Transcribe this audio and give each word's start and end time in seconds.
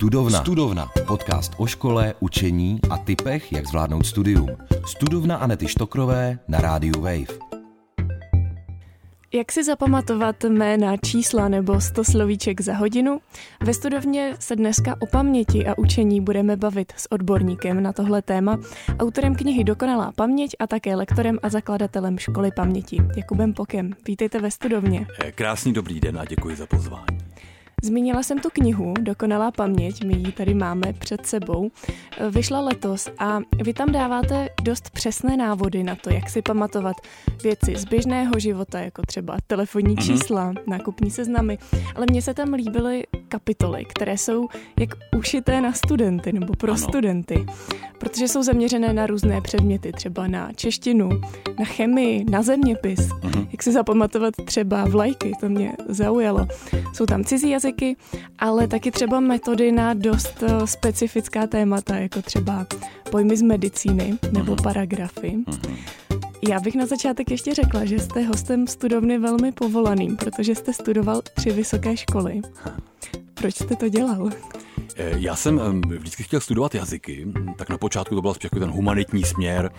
Studovna. 0.00 0.40
Studovna. 0.40 0.90
Podcast 1.06 1.52
o 1.56 1.66
škole, 1.66 2.14
učení 2.20 2.80
a 2.90 2.96
typech, 2.98 3.52
jak 3.52 3.66
zvládnout 3.66 4.06
studium. 4.06 4.48
Studovna 4.86 5.36
Anety 5.36 5.68
Štokrové 5.68 6.38
na 6.48 6.60
rádiu 6.60 7.00
Wave. 7.00 7.38
Jak 9.34 9.52
si 9.52 9.64
zapamatovat 9.64 10.44
jména, 10.44 10.96
čísla 10.96 11.48
nebo 11.48 11.80
100 11.80 12.04
slovíček 12.04 12.60
za 12.60 12.74
hodinu? 12.74 13.20
Ve 13.64 13.74
studovně 13.74 14.36
se 14.38 14.56
dneska 14.56 14.96
o 15.00 15.06
paměti 15.06 15.66
a 15.66 15.78
učení 15.78 16.20
budeme 16.20 16.56
bavit 16.56 16.92
s 16.96 17.12
odborníkem 17.12 17.82
na 17.82 17.92
tohle 17.92 18.22
téma, 18.22 18.58
autorem 18.98 19.34
knihy 19.34 19.64
Dokonalá 19.64 20.12
paměť 20.12 20.56
a 20.58 20.66
také 20.66 20.96
lektorem 20.96 21.38
a 21.42 21.48
zakladatelem 21.48 22.18
školy 22.18 22.50
paměti, 22.56 22.98
Jakubem 23.16 23.54
Pokem. 23.54 23.92
Vítejte 24.06 24.38
ve 24.40 24.50
studovně. 24.50 25.06
Krásný 25.34 25.72
dobrý 25.72 26.00
den 26.00 26.18
a 26.18 26.24
děkuji 26.24 26.56
za 26.56 26.66
pozvání. 26.66 27.19
Zmínila 27.82 28.22
jsem 28.22 28.38
tu 28.38 28.48
knihu 28.52 28.94
Dokonalá 29.00 29.50
paměť, 29.50 30.04
my 30.04 30.14
ji 30.14 30.32
tady 30.32 30.54
máme 30.54 30.92
před 30.92 31.26
sebou. 31.26 31.70
Vyšla 32.30 32.60
letos 32.60 33.08
a 33.18 33.38
vy 33.62 33.74
tam 33.74 33.92
dáváte 33.92 34.48
dost 34.62 34.90
přesné 34.90 35.36
návody 35.36 35.84
na 35.84 35.96
to, 35.96 36.10
jak 36.10 36.30
si 36.30 36.42
pamatovat 36.42 36.96
věci 37.42 37.76
z 37.76 37.84
běžného 37.84 38.38
života, 38.38 38.80
jako 38.80 39.02
třeba 39.06 39.36
telefonní 39.46 39.96
mm-hmm. 39.96 40.12
čísla, 40.12 40.54
nákupní 40.66 41.10
seznamy, 41.10 41.58
ale 41.94 42.06
mně 42.10 42.22
se 42.22 42.34
tam 42.34 42.52
líbily 42.52 43.04
kapitoly, 43.28 43.84
které 43.84 44.18
jsou 44.18 44.48
jak 44.80 44.90
ušité 45.16 45.60
na 45.60 45.72
studenty 45.72 46.32
nebo 46.32 46.52
pro 46.52 46.72
ano. 46.72 46.78
studenty, 46.78 47.46
protože 47.98 48.28
jsou 48.28 48.42
zaměřené 48.42 48.92
na 48.92 49.06
různé 49.06 49.40
předměty, 49.40 49.92
třeba 49.92 50.26
na 50.26 50.52
češtinu, 50.52 51.08
na 51.58 51.64
chemii, 51.64 52.24
na 52.30 52.42
zeměpis, 52.42 53.00
mm-hmm. 53.00 53.46
jak 53.52 53.62
si 53.62 53.72
zapamatovat 53.72 54.34
třeba 54.44 54.84
vlajky, 54.84 55.32
to 55.40 55.48
mě 55.48 55.72
zaujalo. 55.88 56.46
Jsou 56.92 57.06
tam 57.06 57.24
cizí 57.24 57.50
jazyky, 57.50 57.69
jazyky, 57.70 57.96
ale 58.38 58.68
taky 58.68 58.90
třeba 58.90 59.20
metody 59.20 59.72
na 59.72 59.94
dost 59.94 60.42
eh, 60.42 60.66
specifická 60.66 61.46
témata, 61.46 61.96
jako 61.96 62.22
třeba 62.22 62.66
pojmy 63.10 63.36
z 63.36 63.42
medicíny 63.42 64.18
nebo 64.32 64.52
mhm. 64.52 64.62
paragrafy. 64.62 65.36
Mhm. 65.46 65.76
Já 66.48 66.60
bych 66.60 66.74
na 66.74 66.86
začátek 66.86 67.30
ještě 67.30 67.54
řekla, 67.54 67.84
že 67.84 67.98
jste 67.98 68.22
hostem 68.22 68.66
studovny 68.66 69.18
velmi 69.18 69.52
povolaným, 69.52 70.16
protože 70.16 70.54
jste 70.54 70.72
studoval 70.72 71.22
tři 71.34 71.50
vysoké 71.50 71.96
školy. 71.96 72.40
Proč 73.34 73.54
jste 73.54 73.76
to 73.76 73.88
dělal? 73.88 74.30
Eh, 74.96 75.12
já 75.16 75.36
jsem 75.36 75.80
vždycky 75.80 76.22
chtěl 76.22 76.40
studovat 76.40 76.74
jazyky, 76.74 77.26
tak 77.56 77.68
na 77.68 77.78
počátku 77.78 78.14
to 78.14 78.22
byl 78.22 78.34
spíš 78.34 78.50
ten 78.50 78.70
humanitní 78.70 79.24
směr, 79.24 79.70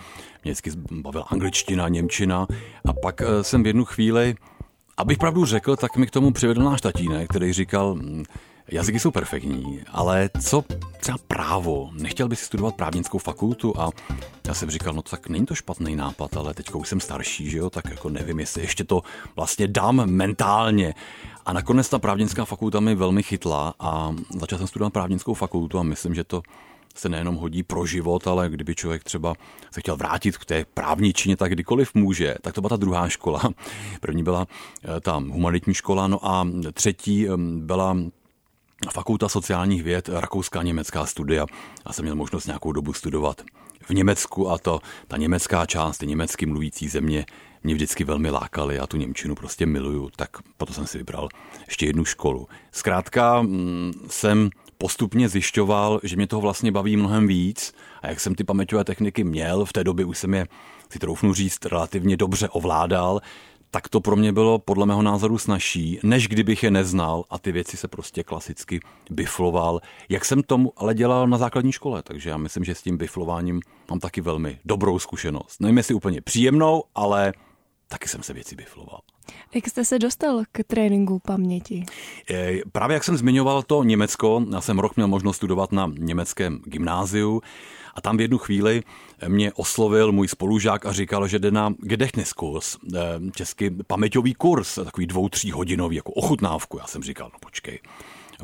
mě 0.44 0.52
vždycky 0.52 0.70
bavila 0.90 1.24
angličtina, 1.24 1.88
němčina 1.88 2.46
a 2.84 2.92
pak 2.92 3.20
eh, 3.20 3.44
jsem 3.44 3.62
v 3.62 3.66
jednu 3.66 3.84
chvíli 3.84 4.34
Abych 4.96 5.18
pravdu 5.18 5.44
řekl, 5.44 5.76
tak 5.76 5.96
mi 5.96 6.06
k 6.06 6.10
tomu 6.10 6.32
přivedl 6.32 6.62
náš 6.62 6.80
tatínek, 6.80 7.30
který 7.30 7.52
říkal, 7.52 7.94
hm, 7.94 8.24
jazyky 8.68 9.00
jsou 9.00 9.10
perfektní, 9.10 9.80
ale 9.88 10.30
co 10.40 10.64
třeba 11.00 11.18
právo? 11.28 11.90
Nechtěl 11.92 12.28
by 12.28 12.36
si 12.36 12.44
studovat 12.44 12.74
právnickou 12.74 13.18
fakultu 13.18 13.80
a 13.80 13.90
já 14.46 14.54
jsem 14.54 14.70
říkal, 14.70 14.94
no 14.94 15.02
tak 15.02 15.28
není 15.28 15.46
to 15.46 15.54
špatný 15.54 15.96
nápad, 15.96 16.36
ale 16.36 16.54
teď 16.54 16.70
už 16.74 16.88
jsem 16.88 17.00
starší, 17.00 17.50
že 17.50 17.58
jo, 17.58 17.70
tak 17.70 17.84
jako 17.90 18.08
nevím, 18.08 18.40
jestli 18.40 18.62
ještě 18.62 18.84
to 18.84 19.02
vlastně 19.36 19.68
dám 19.68 20.06
mentálně. 20.06 20.94
A 21.46 21.52
nakonec 21.52 21.88
ta 21.88 21.98
právnická 21.98 22.44
fakulta 22.44 22.80
mi 22.80 22.94
velmi 22.94 23.22
chytla 23.22 23.74
a 23.80 24.14
začal 24.40 24.58
jsem 24.58 24.66
studovat 24.66 24.92
právnickou 24.92 25.34
fakultu 25.34 25.78
a 25.78 25.82
myslím, 25.82 26.14
že 26.14 26.24
to 26.24 26.42
se 26.94 27.08
nejenom 27.08 27.36
hodí 27.36 27.62
pro 27.62 27.86
život, 27.86 28.26
ale 28.26 28.50
kdyby 28.50 28.74
člověk 28.74 29.04
třeba 29.04 29.34
se 29.70 29.80
chtěl 29.80 29.96
vrátit 29.96 30.38
k 30.38 30.44
té 30.44 30.64
právní 30.74 31.12
čině, 31.12 31.36
tak 31.36 31.52
kdykoliv 31.52 31.94
může. 31.94 32.34
Tak 32.40 32.54
to 32.54 32.60
byla 32.60 32.68
ta 32.68 32.76
druhá 32.76 33.08
škola. 33.08 33.40
První 34.00 34.22
byla 34.22 34.46
eh, 34.84 35.00
tam 35.00 35.28
humanitní 35.28 35.74
škola, 35.74 36.06
no 36.06 36.26
a 36.26 36.48
třetí 36.72 37.26
byla 37.58 37.96
Fakulta 38.90 39.28
sociálních 39.28 39.82
věd, 39.82 40.08
rakouská 40.08 40.62
německá 40.62 41.06
studia. 41.06 41.46
Já 41.86 41.92
jsem 41.92 42.04
měl 42.04 42.16
možnost 42.16 42.46
nějakou 42.46 42.72
dobu 42.72 42.92
studovat 42.92 43.42
v 43.82 43.90
Německu 43.90 44.50
a 44.50 44.58
to, 44.58 44.80
ta 45.08 45.16
německá 45.16 45.66
část, 45.66 45.98
ty 45.98 46.06
německy 46.06 46.46
mluvící 46.46 46.88
země 46.88 47.26
mě 47.64 47.74
vždycky 47.74 48.04
velmi 48.04 48.30
lákaly. 48.30 48.74
Já 48.74 48.86
tu 48.86 48.96
Němčinu 48.96 49.34
prostě 49.34 49.66
miluju, 49.66 50.10
tak 50.16 50.30
proto 50.56 50.72
jsem 50.72 50.86
si 50.86 50.98
vybral 50.98 51.28
ještě 51.66 51.86
jednu 51.86 52.04
školu. 52.04 52.48
Zkrátka 52.72 53.42
mm, 53.42 53.92
jsem 54.08 54.50
postupně 54.82 55.28
zjišťoval, 55.28 56.00
že 56.02 56.16
mě 56.16 56.26
toho 56.26 56.42
vlastně 56.42 56.72
baví 56.72 56.96
mnohem 56.96 57.26
víc 57.26 57.74
a 58.02 58.08
jak 58.08 58.20
jsem 58.20 58.34
ty 58.34 58.44
paměťové 58.44 58.84
techniky 58.84 59.24
měl, 59.24 59.64
v 59.64 59.72
té 59.72 59.84
době 59.84 60.04
už 60.04 60.18
jsem 60.18 60.34
je, 60.34 60.46
si 60.90 60.98
troufnu 60.98 61.34
říct, 61.34 61.64
relativně 61.64 62.16
dobře 62.16 62.48
ovládal, 62.48 63.20
tak 63.70 63.88
to 63.88 64.00
pro 64.00 64.16
mě 64.16 64.32
bylo 64.32 64.58
podle 64.58 64.86
mého 64.86 65.02
názoru 65.02 65.38
snažší, 65.38 66.00
než 66.02 66.28
kdybych 66.28 66.62
je 66.62 66.70
neznal 66.70 67.24
a 67.30 67.38
ty 67.38 67.52
věci 67.52 67.76
se 67.76 67.88
prostě 67.88 68.22
klasicky 68.24 68.80
bifloval, 69.10 69.80
jak 70.08 70.24
jsem 70.24 70.42
tomu 70.42 70.72
ale 70.76 70.94
dělal 70.94 71.28
na 71.28 71.38
základní 71.38 71.72
škole, 71.72 72.02
takže 72.02 72.30
já 72.30 72.36
myslím, 72.36 72.64
že 72.64 72.74
s 72.74 72.82
tím 72.82 72.96
biflováním 72.96 73.60
mám 73.90 73.98
taky 73.98 74.20
velmi 74.20 74.58
dobrou 74.64 74.98
zkušenost. 74.98 75.60
Nevím, 75.60 75.76
jestli 75.76 75.94
úplně 75.94 76.20
příjemnou, 76.20 76.84
ale 76.94 77.32
taky 77.92 78.08
jsem 78.08 78.22
se 78.22 78.32
věci 78.32 78.56
bifloval. 78.56 79.00
Jak 79.54 79.68
jste 79.68 79.84
se 79.84 79.98
dostal 79.98 80.42
k 80.52 80.64
tréninku 80.64 81.18
paměti? 81.18 81.84
E, 82.30 82.58
právě 82.72 82.94
jak 82.94 83.04
jsem 83.04 83.16
zmiňoval 83.16 83.62
to 83.62 83.82
Německo, 83.82 84.44
já 84.52 84.60
jsem 84.60 84.78
rok 84.78 84.96
měl 84.96 85.08
možnost 85.08 85.36
studovat 85.36 85.72
na 85.72 85.92
německém 85.98 86.60
gymnáziu 86.64 87.42
a 87.94 88.00
tam 88.00 88.16
v 88.16 88.20
jednu 88.20 88.38
chvíli 88.38 88.82
mě 89.28 89.52
oslovil 89.52 90.12
můj 90.12 90.28
spolužák 90.28 90.86
a 90.86 90.92
říkal, 90.92 91.28
že 91.28 91.38
jde 91.38 91.50
na 91.50 91.74
Gedächtniskurs, 91.78 92.76
e, 92.94 92.98
český 93.30 93.70
paměťový 93.86 94.34
kurz, 94.34 94.74
takový 94.74 95.06
dvou, 95.06 95.28
tří 95.28 95.50
hodinový, 95.50 95.96
jako 95.96 96.12
ochutnávku. 96.12 96.78
Já 96.78 96.86
jsem 96.86 97.02
říkal, 97.02 97.30
no 97.32 97.38
počkej, 97.40 97.78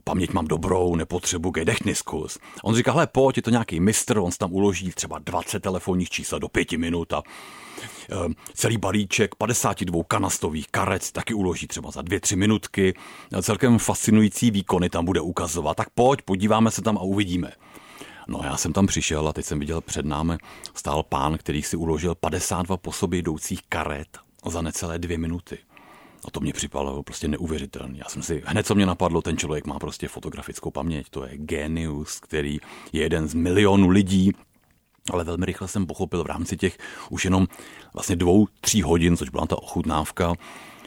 paměť 0.04 0.32
mám 0.32 0.46
dobrou, 0.46 0.96
nepotřebuji 0.96 1.50
Gedächtniskurs. 1.50 2.38
On 2.62 2.74
říkal, 2.74 2.94
hele, 2.94 3.06
pojď, 3.06 3.36
je 3.36 3.42
to 3.42 3.50
nějaký 3.50 3.80
mistr, 3.80 4.18
on 4.18 4.30
tam 4.38 4.52
uloží 4.52 4.90
třeba 4.90 5.18
20 5.18 5.60
telefonních 5.60 6.10
čísel 6.10 6.38
do 6.38 6.48
pěti 6.48 6.76
minut 6.76 7.12
a 7.12 7.22
Ehm, 8.10 8.34
celý 8.54 8.78
balíček 8.78 9.34
52 9.34 10.04
kanastových 10.04 10.68
karet 10.70 11.12
taky 11.12 11.34
uloží 11.34 11.66
třeba 11.66 11.90
za 11.90 12.02
dvě, 12.02 12.20
tři 12.20 12.36
minutky. 12.36 12.94
Celkem 13.42 13.78
fascinující 13.78 14.50
výkony 14.50 14.90
tam 14.90 15.04
bude 15.04 15.20
ukazovat. 15.20 15.76
Tak 15.76 15.90
pojď, 15.90 16.22
podíváme 16.22 16.70
se 16.70 16.82
tam 16.82 16.98
a 16.98 17.02
uvidíme. 17.02 17.52
No 18.28 18.40
já 18.44 18.56
jsem 18.56 18.72
tam 18.72 18.86
přišel 18.86 19.28
a 19.28 19.32
teď 19.32 19.44
jsem 19.44 19.58
viděl 19.58 19.80
před 19.80 20.06
námi 20.06 20.36
stál 20.74 21.02
pán, 21.02 21.38
který 21.38 21.62
si 21.62 21.76
uložil 21.76 22.14
52 22.14 22.76
po 22.76 22.92
sobě 22.92 23.18
jdoucích 23.18 23.60
karet 23.68 24.18
za 24.46 24.62
necelé 24.62 24.98
dvě 24.98 25.18
minuty. 25.18 25.58
A 26.24 26.30
to 26.30 26.40
mě 26.40 26.52
připadalo 26.52 27.02
prostě 27.02 27.28
neuvěřitelné. 27.28 27.98
Já 27.98 28.04
jsem 28.08 28.22
si, 28.22 28.42
hned 28.46 28.66
co 28.66 28.74
mě 28.74 28.86
napadlo, 28.86 29.22
ten 29.22 29.36
člověk 29.36 29.66
má 29.66 29.78
prostě 29.78 30.08
fotografickou 30.08 30.70
paměť, 30.70 31.08
to 31.10 31.26
je 31.26 31.38
genius, 31.38 32.20
který 32.20 32.58
je 32.92 33.02
jeden 33.02 33.28
z 33.28 33.34
milionů 33.34 33.88
lidí, 33.88 34.32
ale 35.12 35.24
velmi 35.24 35.46
rychle 35.46 35.68
jsem 35.68 35.86
pochopil 35.86 36.24
v 36.24 36.26
rámci 36.26 36.56
těch 36.56 36.78
už 37.10 37.24
jenom 37.24 37.46
vlastně 37.94 38.16
dvou, 38.16 38.46
tří 38.60 38.82
hodin, 38.82 39.16
což 39.16 39.28
byla 39.28 39.46
ta 39.46 39.62
ochutnávka, 39.62 40.34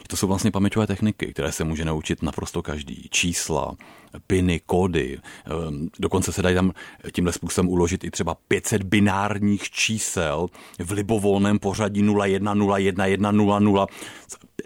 to 0.08 0.16
jsou 0.16 0.26
vlastně 0.26 0.50
paměťové 0.50 0.86
techniky, 0.86 1.32
které 1.32 1.52
se 1.52 1.64
může 1.64 1.84
naučit 1.84 2.22
naprosto 2.22 2.62
každý. 2.62 3.08
Čísla, 3.10 3.74
piny, 4.26 4.60
kódy. 4.66 5.18
Ehm, 5.46 5.88
dokonce 5.98 6.32
se 6.32 6.42
dají 6.42 6.54
tam 6.54 6.72
tímhle 7.12 7.32
způsobem 7.32 7.68
uložit 7.68 8.04
i 8.04 8.10
třeba 8.10 8.34
500 8.48 8.82
binárních 8.82 9.70
čísel 9.70 10.46
v 10.78 10.90
libovolném 10.90 11.58
pořadí 11.58 12.02
01, 12.02 12.54
01, 12.54 13.06
1, 13.06 13.30
00 13.30 13.86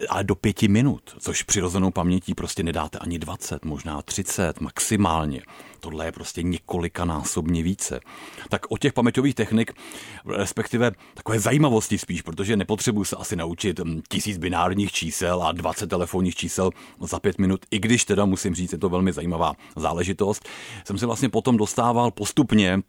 ale 0.09 0.23
do 0.23 0.35
pěti 0.35 0.67
minut, 0.67 1.01
což 1.19 1.43
přirozenou 1.43 1.91
pamětí 1.91 2.33
prostě 2.33 2.63
nedáte 2.63 2.97
ani 2.97 3.19
20, 3.19 3.65
možná 3.65 4.01
30 4.01 4.61
maximálně. 4.61 5.41
Tohle 5.79 6.05
je 6.05 6.11
prostě 6.11 6.43
několikanásobně 6.43 7.63
více. 7.63 7.99
Tak 8.49 8.61
o 8.69 8.77
těch 8.77 8.93
paměťových 8.93 9.35
technik, 9.35 9.73
respektive 10.25 10.91
takové 11.13 11.39
zajímavosti 11.39 11.97
spíš, 11.97 12.21
protože 12.21 12.57
nepotřebuji 12.57 13.03
se 13.03 13.15
asi 13.15 13.35
naučit 13.35 13.79
hm, 13.79 14.01
tisíc 14.09 14.37
binárních 14.37 14.91
čísel 14.91 15.43
a 15.43 15.51
20 15.51 15.87
telefonních 15.87 16.35
čísel 16.35 16.69
za 17.01 17.19
pět 17.19 17.37
minut, 17.37 17.65
i 17.71 17.79
když 17.79 18.05
teda 18.05 18.25
musím 18.25 18.55
říct, 18.55 18.71
je 18.71 18.77
to 18.77 18.89
velmi 18.89 19.11
zajímavá 19.37 19.55
záležitost. 19.75 20.49
Jsem 20.85 20.97
se 20.97 21.05
vlastně 21.05 21.29
potom 21.29 21.57
dostával 21.57 22.11
postupně 22.11 22.79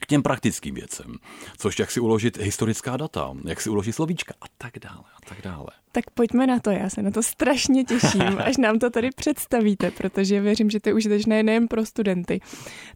k 0.00 0.06
těm 0.06 0.22
praktickým 0.22 0.74
věcem, 0.74 1.14
což 1.58 1.78
jak 1.78 1.90
si 1.90 2.00
uložit 2.00 2.36
historická 2.36 2.96
data, 2.96 3.34
jak 3.44 3.60
si 3.60 3.70
uložit 3.70 3.92
slovíčka 3.92 4.34
a 4.40 4.44
tak 4.58 4.78
dále 4.78 5.04
a 5.16 5.28
tak 5.28 5.38
dále. 5.42 5.66
Tak 5.92 6.10
pojďme 6.10 6.46
na 6.46 6.60
to, 6.60 6.70
já 6.70 6.90
se 6.90 7.02
na 7.02 7.10
to 7.10 7.22
strašně 7.22 7.84
těším, 7.84 8.38
až 8.44 8.56
nám 8.56 8.78
to 8.78 8.90
tady 8.90 9.10
představíte, 9.10 9.90
protože 9.90 10.40
věřím, 10.40 10.70
že 10.70 10.80
to 10.80 10.88
je 10.88 10.94
užitečné 10.94 11.42
nejen 11.42 11.68
pro 11.68 11.86
studenty. 11.86 12.40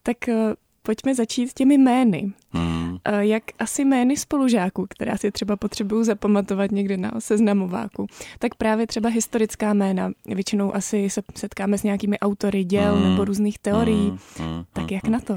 Tak 0.03 0.29
eh, 0.29 0.55
pojďme 0.83 1.15
začít 1.15 1.53
těmi 1.53 1.79
jmény. 1.79 2.33
Hmm. 2.51 2.99
Eh, 3.05 3.27
jak 3.27 3.43
asi 3.59 3.85
jmény 3.85 4.17
spolužáků, 4.17 4.87
která 4.89 5.17
si 5.17 5.31
třeba 5.31 5.57
potřebuju 5.57 6.05
zapamatovat 6.05 6.71
někde 6.71 6.97
na 6.97 7.11
seznamováku, 7.19 8.07
tak 8.39 8.55
právě 8.55 8.87
třeba 8.87 9.09
historická 9.09 9.75
jména. 9.75 10.11
Většinou 10.27 10.75
asi 10.75 11.11
se 11.11 11.23
setkáme 11.37 11.79
s 11.79 11.83
nějakými 11.83 12.19
autory 12.19 12.65
děl 12.65 12.95
hmm. 12.95 13.11
nebo 13.11 13.25
různých 13.25 13.59
teorií. 13.59 14.09
Hmm. 14.09 14.19
Hmm. 14.39 14.65
Tak 14.73 14.91
jak 14.91 15.09
na 15.09 15.21
to? 15.21 15.37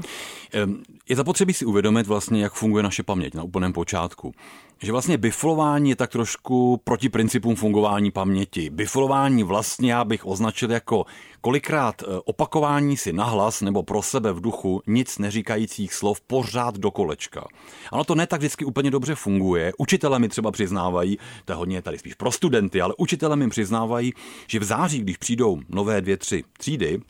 Je 1.08 1.16
zapotřebí 1.16 1.52
si 1.52 1.64
uvědomit 1.64 2.06
vlastně, 2.06 2.42
jak 2.42 2.52
funguje 2.52 2.82
naše 2.82 3.02
paměť 3.02 3.34
na 3.34 3.42
úplném 3.42 3.72
počátku. 3.72 4.34
Že 4.82 4.92
vlastně 4.92 5.18
biflování 5.18 5.90
je 5.90 5.96
tak 5.96 6.10
trošku 6.10 6.80
proti 6.84 7.08
principům 7.08 7.56
fungování 7.56 8.10
paměti. 8.10 8.70
Biflování 8.70 9.42
vlastně 9.42 9.92
já 9.92 10.04
bych 10.04 10.26
označil 10.26 10.70
jako 10.70 11.06
kolikrát 11.40 12.02
eh, 12.02 12.06
opakování 12.24 12.96
si 12.96 13.12
nahlas 13.12 13.60
nebo 13.60 13.82
pro 13.82 14.02
sebe 14.02 14.32
v 14.32 14.40
duchu 14.40 14.82
nic 14.86 15.18
neříkajících 15.18 15.94
slov 15.94 16.20
pořád 16.20 16.78
do 16.78 16.90
kolečka. 16.90 17.46
Ano, 17.92 18.04
to 18.04 18.14
ne 18.14 18.26
tak 18.26 18.40
vždycky 18.40 18.64
úplně 18.64 18.90
dobře 18.90 19.14
funguje. 19.14 19.72
Učitelé 19.78 20.18
mi 20.18 20.28
třeba 20.28 20.50
přiznávají, 20.50 21.18
to 21.44 21.52
je 21.52 21.56
hodně 21.56 21.82
tady 21.82 21.98
spíš 21.98 22.14
pro 22.14 22.32
studenty, 22.32 22.80
ale 22.80 22.94
učitelé 22.98 23.36
mi 23.36 23.48
přiznávají, 23.48 24.12
že 24.46 24.58
v 24.58 24.64
září, 24.64 24.98
když 24.98 25.16
přijdou 25.16 25.60
nové 25.68 26.00
dvě, 26.00 26.16
tři 26.16 26.44
třídy, 26.58 27.00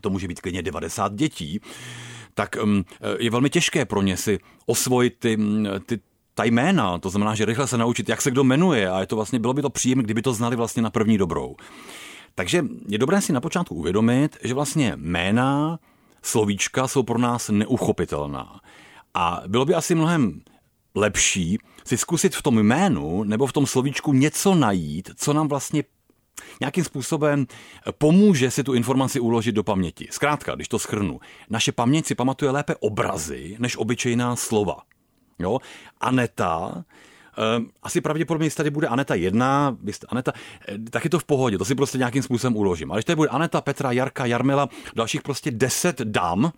to 0.00 0.10
může 0.10 0.28
být 0.28 0.40
klidně 0.40 0.62
90 0.62 1.14
dětí, 1.14 1.60
tak 2.34 2.56
um, 2.62 2.84
je 3.18 3.30
velmi 3.30 3.50
těžké 3.50 3.84
pro 3.84 4.02
ně 4.02 4.16
si 4.16 4.38
osvojit 4.66 5.14
ty, 5.18 5.36
mm, 5.36 5.66
ty, 5.86 5.98
ta 6.38 6.44
jména, 6.44 6.98
to 6.98 7.10
znamená, 7.10 7.34
že 7.34 7.44
rychle 7.44 7.66
se 7.66 7.78
naučit, 7.78 8.08
jak 8.08 8.22
se 8.22 8.30
kdo 8.30 8.44
jmenuje 8.44 8.90
a 8.90 9.00
je 9.00 9.06
to 9.06 9.16
vlastně, 9.16 9.38
bylo 9.38 9.54
by 9.54 9.62
to 9.62 9.70
příjemné, 9.70 10.04
kdyby 10.04 10.22
to 10.22 10.32
znali 10.32 10.56
vlastně 10.56 10.82
na 10.82 10.90
první 10.90 11.18
dobrou. 11.18 11.56
Takže 12.34 12.64
je 12.88 12.98
dobré 12.98 13.20
si 13.20 13.32
na 13.32 13.40
počátku 13.40 13.74
uvědomit, 13.74 14.36
že 14.44 14.54
vlastně 14.54 14.92
jména, 14.96 15.78
slovíčka 16.22 16.88
jsou 16.88 17.02
pro 17.02 17.18
nás 17.18 17.48
neuchopitelná. 17.48 18.60
A 19.14 19.42
bylo 19.46 19.64
by 19.64 19.74
asi 19.74 19.94
mnohem 19.94 20.40
lepší 20.94 21.58
si 21.84 21.96
zkusit 21.96 22.36
v 22.36 22.42
tom 22.42 22.58
jménu 22.58 23.24
nebo 23.24 23.46
v 23.46 23.52
tom 23.52 23.66
slovíčku 23.66 24.12
něco 24.12 24.54
najít, 24.54 25.10
co 25.16 25.32
nám 25.32 25.48
vlastně 25.48 25.84
nějakým 26.60 26.84
způsobem 26.84 27.46
pomůže 27.98 28.50
si 28.50 28.64
tu 28.64 28.74
informaci 28.74 29.20
uložit 29.20 29.54
do 29.54 29.64
paměti. 29.64 30.08
Zkrátka, 30.10 30.54
když 30.54 30.68
to 30.68 30.78
schrnu, 30.78 31.20
naše 31.50 31.72
paměť 31.72 32.06
si 32.06 32.14
pamatuje 32.14 32.50
lépe 32.50 32.76
obrazy 32.76 33.56
než 33.58 33.76
obyčejná 33.76 34.36
slova. 34.36 34.76
Jo? 35.38 35.58
Aneta, 36.00 36.84
Um, 37.56 37.70
asi 37.82 38.00
pravděpodobně, 38.00 38.46
jestli 38.46 38.56
tady 38.56 38.70
bude 38.70 38.88
Aneta 38.88 39.14
jedna, 39.14 39.76
Aneta, 40.08 40.32
eh, 40.68 40.78
tak 40.90 41.04
je 41.04 41.10
to 41.10 41.18
v 41.18 41.24
pohodě, 41.24 41.58
to 41.58 41.64
si 41.64 41.74
prostě 41.74 41.98
nějakým 41.98 42.22
způsobem 42.22 42.56
uložím. 42.56 42.90
Ale 42.90 42.98
když 42.98 43.04
tady 43.04 43.16
bude 43.16 43.28
Aneta, 43.28 43.60
Petra, 43.60 43.92
Jarka, 43.92 44.26
Jarmila, 44.26 44.68
dalších 44.94 45.22
prostě 45.22 45.50
deset 45.50 46.00
dám, 46.00 46.52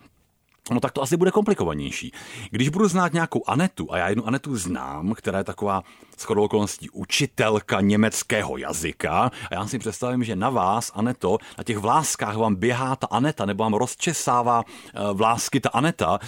No 0.71 0.81
tak 0.81 0.93
to 0.93 1.03
asi 1.03 1.17
bude 1.17 1.31
komplikovanější. 1.31 2.13
Když 2.51 2.69
budu 2.69 2.89
znát 2.89 3.13
nějakou 3.13 3.43
Anetu, 3.47 3.93
a 3.93 3.99
já 3.99 4.09
jednu 4.09 4.27
Anetu 4.27 4.57
znám, 4.57 5.15
která 5.15 5.39
je 5.39 5.45
taková 5.45 5.83
shodou 6.19 6.45
okolností 6.45 6.91
učitelka 6.91 7.81
německého 7.81 8.57
jazyka, 8.57 9.31
a 9.51 9.55
já 9.55 9.67
si 9.67 9.79
představím, 9.79 10.25
že 10.25 10.37
na 10.37 10.51
vás, 10.51 10.93
Aneto, 10.95 11.39
na 11.59 11.65
těch 11.65 11.79
vláskách 11.79 12.37
vám 12.37 12.55
běhá 12.55 12.97
ta 12.97 13.07
Aneta, 13.07 13.47
nebo 13.47 13.63
vám 13.63 13.75
rozčesává 13.75 14.65
eh, 14.65 14.99
vlásky 15.13 15.61
ta 15.61 15.69
Aneta, 15.69 16.19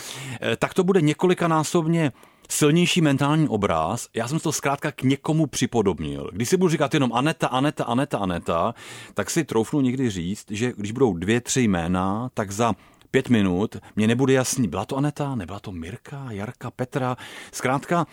eh, 0.40 0.56
tak 0.56 0.74
to 0.74 0.84
bude 0.84 1.00
několikanásobně 1.00 2.12
silnější 2.50 3.00
mentální 3.00 3.48
obraz, 3.48 4.08
já 4.14 4.28
jsem 4.28 4.40
to 4.40 4.52
zkrátka 4.52 4.92
k 4.92 5.02
někomu 5.02 5.46
připodobnil. 5.46 6.30
Když 6.32 6.48
si 6.48 6.56
budu 6.56 6.68
říkat 6.68 6.94
jenom 6.94 7.12
Aneta, 7.12 7.46
Aneta, 7.46 7.84
Aneta, 7.84 8.18
Aneta, 8.18 8.74
tak 9.14 9.30
si 9.30 9.44
troufnu 9.44 9.80
někdy 9.80 10.10
říct, 10.10 10.50
že 10.50 10.72
když 10.76 10.92
budou 10.92 11.14
dvě, 11.14 11.40
tři 11.40 11.60
jména, 11.60 12.30
tak 12.34 12.50
za 12.50 12.74
pět 13.10 13.28
minut 13.28 13.76
mě 13.96 14.06
nebude 14.06 14.32
jasný, 14.32 14.68
byla 14.68 14.84
to 14.84 14.96
Aneta, 14.96 15.34
nebyla 15.34 15.60
to 15.60 15.72
Mirka, 15.72 16.26
Jarka, 16.30 16.70
Petra. 16.70 17.16
Zkrátka, 17.52 18.06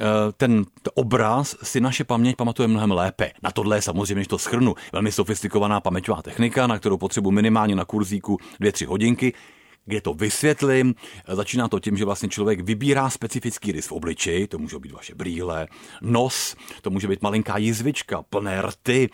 eh, 0.00 0.04
ten 0.36 0.64
obraz 0.94 1.56
si 1.62 1.80
naše 1.80 2.04
paměť 2.04 2.36
pamatuje 2.36 2.68
mnohem 2.68 2.90
lépe. 2.90 3.30
Na 3.42 3.50
tohle 3.50 3.76
je 3.76 3.82
samozřejmě, 3.82 4.14
když 4.14 4.28
to 4.28 4.38
schrnu, 4.38 4.74
velmi 4.92 5.12
sofistikovaná 5.12 5.80
paměťová 5.80 6.22
technika, 6.22 6.66
na 6.66 6.78
kterou 6.78 6.98
potřebuji 6.98 7.30
minimálně 7.30 7.76
na 7.76 7.84
kurzíku 7.84 8.38
dvě, 8.60 8.72
tři 8.72 8.84
hodinky 8.84 9.32
kde 9.84 10.00
to 10.00 10.14
vysvětlím. 10.14 10.94
Začíná 11.28 11.68
to 11.68 11.80
tím, 11.80 11.96
že 11.96 12.04
vlastně 12.04 12.28
člověk 12.28 12.60
vybírá 12.60 13.10
specifický 13.10 13.72
rys 13.72 13.86
v 13.86 13.92
obličeji, 13.92 14.46
to 14.46 14.58
může 14.58 14.78
být 14.78 14.92
vaše 14.92 15.14
brýle, 15.14 15.68
nos, 16.02 16.56
to 16.82 16.90
může 16.90 17.08
být 17.08 17.22
malinká 17.22 17.58
jizvička, 17.58 18.22
plné 18.22 18.62
rty, 18.62 19.10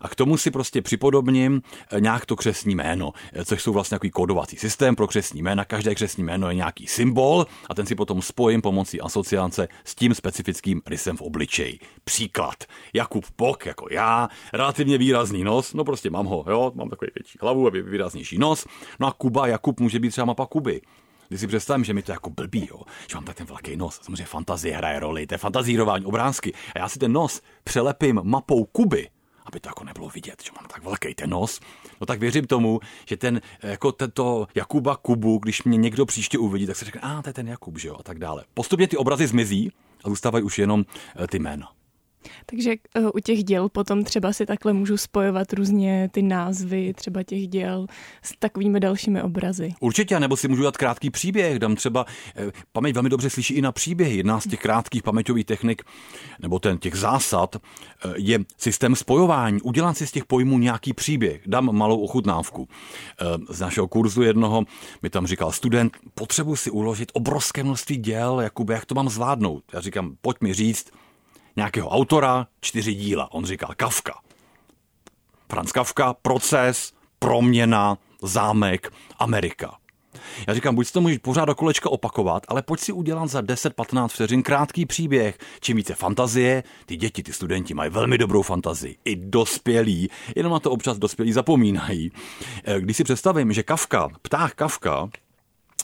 a 0.00 0.08
k 0.08 0.14
tomu 0.14 0.36
si 0.36 0.50
prostě 0.50 0.82
připodobním 0.82 1.62
eh, 1.90 2.00
nějak 2.00 2.26
to 2.26 2.36
křesní 2.36 2.74
jméno, 2.74 3.12
eh, 3.32 3.44
což 3.44 3.62
jsou 3.62 3.72
vlastně 3.72 3.94
takový 3.94 4.10
kódovací 4.10 4.56
systém 4.56 4.96
pro 4.96 5.06
křesní 5.06 5.42
jména. 5.42 5.64
Každé 5.64 5.94
křesní 5.94 6.24
jméno 6.24 6.48
je 6.48 6.54
nějaký 6.54 6.86
symbol 6.86 7.46
a 7.68 7.74
ten 7.74 7.86
si 7.86 7.94
potom 7.94 8.22
spojím 8.22 8.62
pomocí 8.62 9.00
asociace 9.00 9.68
s 9.84 9.94
tím 9.94 10.14
specifickým 10.14 10.82
rysem 10.86 11.16
v 11.16 11.20
obličeji. 11.20 11.78
Příklad. 12.04 12.64
Jakub 12.94 13.24
Pok, 13.36 13.66
jako 13.66 13.86
já, 13.90 14.28
relativně 14.52 14.98
výrazný 14.98 15.44
nos, 15.44 15.74
no 15.74 15.84
prostě 15.84 16.10
mám 16.10 16.26
ho, 16.26 16.44
jo, 16.48 16.72
mám 16.74 16.88
takový 16.88 17.10
větší 17.14 17.38
hlavu 17.40 17.66
a 17.66 17.70
výraznější 17.70 18.38
nos. 18.38 18.66
No 19.00 19.06
a 19.06 19.12
Kuba, 19.12 19.46
Jakub 19.46 19.80
může 19.80 19.98
být 19.98 20.09
třeba 20.10 20.24
mapa 20.24 20.46
Kuby. 20.46 20.80
Když 21.28 21.40
si 21.40 21.46
představím, 21.46 21.84
že 21.84 21.94
mi 21.94 22.02
to 22.02 22.12
jako 22.12 22.30
blbý, 22.30 22.68
jo, 22.70 22.82
že 23.10 23.14
mám 23.16 23.24
tak 23.24 23.36
ten 23.36 23.46
velký 23.46 23.76
nos, 23.76 24.00
samozřejmě 24.02 24.24
fantazie 24.24 24.76
hraje 24.76 25.00
roli, 25.00 25.26
to 25.26 25.34
je 25.34 25.38
fantazírování, 25.38 26.04
obrázky. 26.04 26.52
A 26.74 26.78
já 26.78 26.88
si 26.88 26.98
ten 26.98 27.12
nos 27.12 27.42
přelepím 27.64 28.20
mapou 28.24 28.64
Kuby, 28.64 29.08
aby 29.46 29.60
to 29.60 29.68
jako 29.68 29.84
nebylo 29.84 30.08
vidět, 30.08 30.42
že 30.44 30.50
mám 30.56 30.68
tak 30.68 30.84
velký 30.84 31.14
ten 31.14 31.30
nos, 31.30 31.60
no 32.00 32.06
tak 32.06 32.20
věřím 32.20 32.46
tomu, 32.46 32.80
že 33.06 33.16
ten, 33.16 33.40
jako 33.62 33.92
tento 33.92 34.46
Jakuba 34.54 34.96
Kubu, 34.96 35.38
když 35.38 35.62
mě 35.62 35.78
někdo 35.78 36.06
příště 36.06 36.38
uvidí, 36.38 36.66
tak 36.66 36.76
se 36.76 36.84
řekne, 36.84 37.00
a 37.00 37.18
ah, 37.18 37.22
to 37.22 37.28
je 37.28 37.32
ten 37.32 37.48
Jakub, 37.48 37.78
že 37.78 37.88
jo, 37.88 37.96
a 37.98 38.02
tak 38.02 38.18
dále. 38.18 38.44
Postupně 38.54 38.88
ty 38.88 38.96
obrazy 38.96 39.26
zmizí 39.26 39.72
a 40.04 40.08
zůstávají 40.08 40.44
už 40.44 40.58
jenom 40.58 40.84
eh, 41.16 41.26
ty 41.26 41.38
jména. 41.38 41.79
Takže 42.46 42.74
uh, 42.98 43.10
u 43.14 43.18
těch 43.18 43.44
děl 43.44 43.68
potom 43.68 44.04
třeba 44.04 44.32
si 44.32 44.46
takhle 44.46 44.72
můžu 44.72 44.96
spojovat 44.96 45.52
různě 45.52 46.08
ty 46.12 46.22
názvy 46.22 46.92
třeba 46.94 47.22
těch 47.22 47.48
děl 47.48 47.86
s 48.22 48.32
takovými 48.38 48.80
dalšími 48.80 49.22
obrazy. 49.22 49.72
Určitě, 49.80 50.20
nebo 50.20 50.36
si 50.36 50.48
můžu 50.48 50.62
dát 50.62 50.76
krátký 50.76 51.10
příběh, 51.10 51.58
dám 51.58 51.76
třeba, 51.76 52.06
eh, 52.36 52.52
paměť 52.72 52.94
velmi 52.94 53.08
dobře 53.08 53.30
slyší 53.30 53.54
i 53.54 53.62
na 53.62 53.72
příběhy. 53.72 54.16
Jedna 54.16 54.40
z 54.40 54.48
těch 54.48 54.60
krátkých 54.60 55.02
paměťových 55.02 55.46
technik, 55.46 55.82
nebo 56.40 56.58
ten 56.58 56.78
těch 56.78 56.94
zásad, 56.94 57.56
eh, 57.56 58.08
je 58.16 58.38
systém 58.56 58.96
spojování. 58.96 59.60
Udělat 59.60 59.96
si 59.96 60.06
z 60.06 60.12
těch 60.12 60.24
pojmů 60.24 60.58
nějaký 60.58 60.92
příběh. 60.92 61.40
Dám 61.46 61.76
malou 61.76 62.00
ochutnávku. 62.00 62.68
Eh, 63.20 63.24
z 63.48 63.60
našeho 63.60 63.88
kurzu 63.88 64.22
jednoho 64.22 64.64
mi 65.02 65.10
tam 65.10 65.26
říkal 65.26 65.52
student, 65.52 65.96
potřebuji 66.14 66.56
si 66.56 66.70
uložit 66.70 67.10
obrovské 67.14 67.64
množství 67.64 67.96
děl, 67.96 68.40
Jakube, 68.40 68.74
jak 68.74 68.86
to 68.86 68.94
mám 68.94 69.08
zvládnout. 69.08 69.64
Já 69.72 69.80
říkám, 69.80 70.16
pojď 70.20 70.36
mi 70.40 70.54
říct, 70.54 70.90
nějakého 71.56 71.88
autora, 71.88 72.46
čtyři 72.60 72.94
díla. 72.94 73.32
On 73.32 73.44
říkal 73.44 73.70
Kafka. 73.76 74.20
Franz 75.50 75.72
Kafka, 75.72 76.14
proces, 76.14 76.92
proměna, 77.18 77.98
zámek, 78.22 78.92
Amerika. 79.18 79.76
Já 80.48 80.54
říkám, 80.54 80.74
buď 80.74 80.86
si 80.86 80.92
to 80.92 81.00
můžeš 81.00 81.18
pořád 81.18 81.44
do 81.44 81.54
kolečka 81.54 81.90
opakovat, 81.90 82.42
ale 82.48 82.62
pojď 82.62 82.80
si 82.80 82.92
udělat 82.92 83.28
za 83.28 83.40
10-15 83.40 84.08
vteřin 84.08 84.42
krátký 84.42 84.86
příběh. 84.86 85.38
Čím 85.60 85.76
více 85.76 85.94
fantazie, 85.94 86.62
ty 86.86 86.96
děti, 86.96 87.22
ty 87.22 87.32
studenti 87.32 87.74
mají 87.74 87.90
velmi 87.90 88.18
dobrou 88.18 88.42
fantazii. 88.42 88.96
I 89.04 89.16
dospělí, 89.16 90.10
jenom 90.36 90.52
na 90.52 90.60
to 90.60 90.70
občas 90.70 90.98
dospělí 90.98 91.32
zapomínají. 91.32 92.12
Eh, 92.64 92.80
když 92.80 92.96
si 92.96 93.04
představím, 93.04 93.52
že 93.52 93.62
Kafka, 93.62 94.08
pták 94.22 94.54
Kafka, 94.54 95.08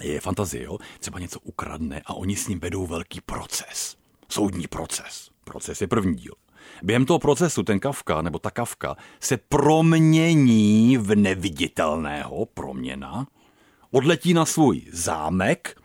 je 0.03 0.21
fantazie, 0.21 0.65
jo? 0.65 0.79
třeba 1.01 1.19
něco 1.19 1.41
ukradne 1.41 2.03
a 2.07 2.15
oni 2.15 2.37
s 2.37 2.49
ním 2.49 2.61
vedou 2.61 2.87
velký 2.87 3.21
proces. 3.21 3.97
Soudní 4.29 4.67
proces. 4.67 5.36
Proces 5.51 5.81
je 5.81 5.87
první 5.87 6.15
díl. 6.15 6.33
Během 6.83 7.07
toho 7.07 7.19
procesu 7.19 7.63
ten 7.63 7.81
Kafka, 7.81 8.23
nebo 8.23 8.39
ta 8.39 8.51
Kafka, 8.51 8.97
se 9.21 9.37
promění 9.37 10.99
v 10.99 11.17
neviditelného 11.17 12.47
proměna, 12.47 13.27
odletí 13.91 14.35
na 14.35 14.45
svůj 14.45 14.83
zámek, 14.93 15.81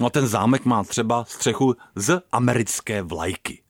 no 0.00 0.06
a 0.06 0.10
ten 0.10 0.26
zámek 0.26 0.64
má 0.64 0.84
třeba 0.84 1.24
střechu 1.24 1.76
z 1.94 2.20
americké 2.32 3.02
vlajky. 3.02 3.62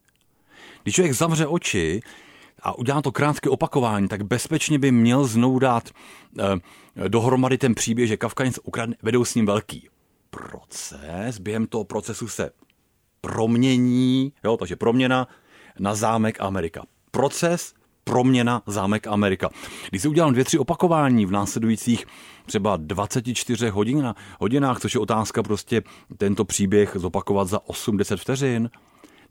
Když 0.83 0.95
člověk 0.95 1.15
zavře 1.15 1.47
oči 1.47 2.01
a 2.63 2.79
udělá 2.79 3.03
to 3.03 3.13
krátké 3.13 3.51
opakování, 3.51 4.09
tak 4.09 4.23
bezpečně 4.23 4.79
by 4.79 4.93
měl 4.93 5.25
znovu 5.25 5.59
dát 5.59 5.91
eh, 6.39 7.09
dohromady 7.09 7.59
ten 7.59 7.75
příběh, 7.75 8.09
že 8.09 8.17
Kafka 8.17 8.45
něco 8.45 8.63
ukradne, 8.63 8.97
vedou 9.03 9.25
s 9.25 9.35
ním 9.35 9.47
velký 9.47 9.89
proces. 10.31 11.39
Během 11.39 11.67
toho 11.67 11.85
procesu 11.85 12.29
se 12.29 12.51
promění, 13.27 14.33
jo, 14.45 14.57
takže 14.57 14.77
proměna 14.77 15.29
na 15.79 15.95
zámek 15.95 16.41
Amerika. 16.41 16.83
Proces 17.11 17.75
proměna 18.05 18.63
zámek 18.67 19.07
Amerika. 19.07 19.51
Když 19.91 20.03
si 20.03 20.09
udělám 20.09 20.33
dvě, 20.33 20.45
tři 20.45 20.59
opakování 20.59 21.27
v 21.27 21.31
následujících 21.31 22.07
třeba 22.47 22.77
24 22.77 23.69
hodin, 23.69 24.15
hodinách, 24.41 24.81
což 24.81 24.95
je 24.95 25.01
otázka 25.01 25.43
prostě 25.43 25.83
tento 26.19 26.45
příběh 26.45 26.93
zopakovat 26.95 27.49
za 27.49 27.59
8-10 27.59 28.17
vteřin, 28.17 28.71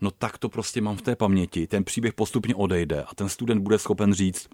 no 0.01 0.11
tak 0.11 0.37
to 0.37 0.49
prostě 0.49 0.81
mám 0.81 0.97
v 0.97 1.01
té 1.01 1.15
paměti. 1.15 1.67
Ten 1.67 1.83
příběh 1.83 2.13
postupně 2.13 2.55
odejde 2.55 3.03
a 3.03 3.15
ten 3.15 3.29
student 3.29 3.61
bude 3.61 3.79
schopen 3.79 4.13
říct, 4.13 4.49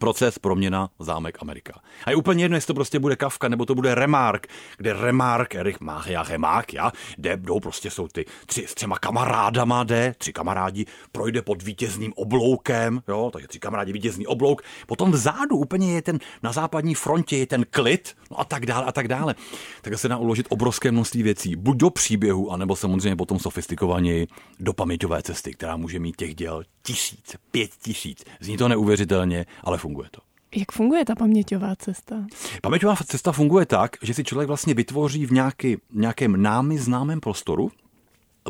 Proces, 0.00 0.38
proměna, 0.38 0.90
zámek, 0.98 1.38
Amerika. 1.40 1.80
A 2.04 2.10
je 2.10 2.16
úplně 2.16 2.44
jedno, 2.44 2.56
jestli 2.56 2.66
to 2.66 2.74
prostě 2.74 2.98
bude 2.98 3.16
Kafka, 3.16 3.48
nebo 3.48 3.66
to 3.66 3.74
bude 3.74 3.94
Remark, 3.94 4.46
kde 4.76 4.92
Remark, 4.92 5.54
Erich 5.54 5.80
Mach, 5.80 6.06
já 6.06 6.22
Remark, 6.22 6.74
já, 6.74 6.92
jde, 7.18 7.36
jdou 7.36 7.60
prostě 7.60 7.90
jsou 7.90 8.08
ty 8.08 8.24
tři, 8.46 8.66
s 8.66 8.74
třema 8.74 8.98
kamarádama 8.98 9.84
jde, 9.84 10.14
tři 10.18 10.32
kamarádi, 10.32 10.86
projde 11.12 11.42
pod 11.42 11.62
vítězným 11.62 12.12
obloukem, 12.16 13.02
jo, 13.08 13.30
takže 13.32 13.48
tři 13.48 13.58
kamarádi 13.58 13.92
vítězný 13.92 14.26
oblouk, 14.26 14.62
potom 14.86 15.12
vzadu 15.12 15.56
úplně 15.56 15.94
je 15.94 16.02
ten, 16.02 16.18
na 16.42 16.52
západní 16.52 16.94
frontě 16.94 17.36
je 17.36 17.46
ten 17.46 17.64
klid, 17.70 18.16
no 18.30 18.40
a 18.40 18.44
tak 18.44 18.66
dále 18.66 18.84
a 18.84 18.92
tak 18.92 19.08
dále. 19.08 19.34
Tak 19.82 19.98
se 19.98 20.08
dá 20.08 20.16
uložit 20.16 20.46
obrovské 20.48 20.92
množství 20.92 21.22
věcí, 21.22 21.56
buď 21.56 21.76
do 21.76 21.90
příběhu, 21.90 22.50
anebo 22.50 22.76
samozřejmě 22.76 23.16
potom 23.16 23.38
sofistikovaně 23.38 24.26
do 24.60 24.72
paměťové 24.72 25.22
cesty, 25.22 25.52
která 25.52 25.76
může 25.76 25.98
mít 25.98 26.16
těch 26.16 26.34
děl 26.34 26.62
tisíc, 26.86 27.36
pět 27.50 27.70
tisíc. 27.82 28.24
Zní 28.40 28.56
to 28.56 28.68
neuvěřitelně, 28.68 29.46
ale 29.62 29.78
funguje 29.78 30.08
to. 30.10 30.20
Jak 30.56 30.72
funguje 30.72 31.04
ta 31.04 31.14
paměťová 31.14 31.76
cesta? 31.76 32.26
Paměťová 32.62 32.96
cesta 33.06 33.32
funguje 33.32 33.66
tak, 33.66 33.96
že 34.02 34.14
si 34.14 34.24
člověk 34.24 34.48
vlastně 34.48 34.74
vytvoří 34.74 35.26
v 35.26 35.32
nějaký, 35.32 35.76
nějakém 35.92 36.42
námi 36.42 36.78
známém 36.78 37.20
prostoru 37.20 37.70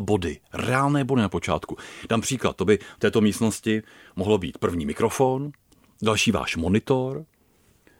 body, 0.01 0.39
reálné 0.53 1.03
body 1.03 1.21
na 1.21 1.29
počátku. 1.29 1.77
Dám 2.09 2.21
příklad, 2.21 2.55
to 2.55 2.65
by 2.65 2.77
v 2.77 2.99
této 2.99 3.21
místnosti 3.21 3.83
mohlo 4.15 4.37
být 4.37 4.57
první 4.57 4.85
mikrofon, 4.85 5.51
další 6.01 6.31
váš 6.31 6.55
monitor, 6.55 7.25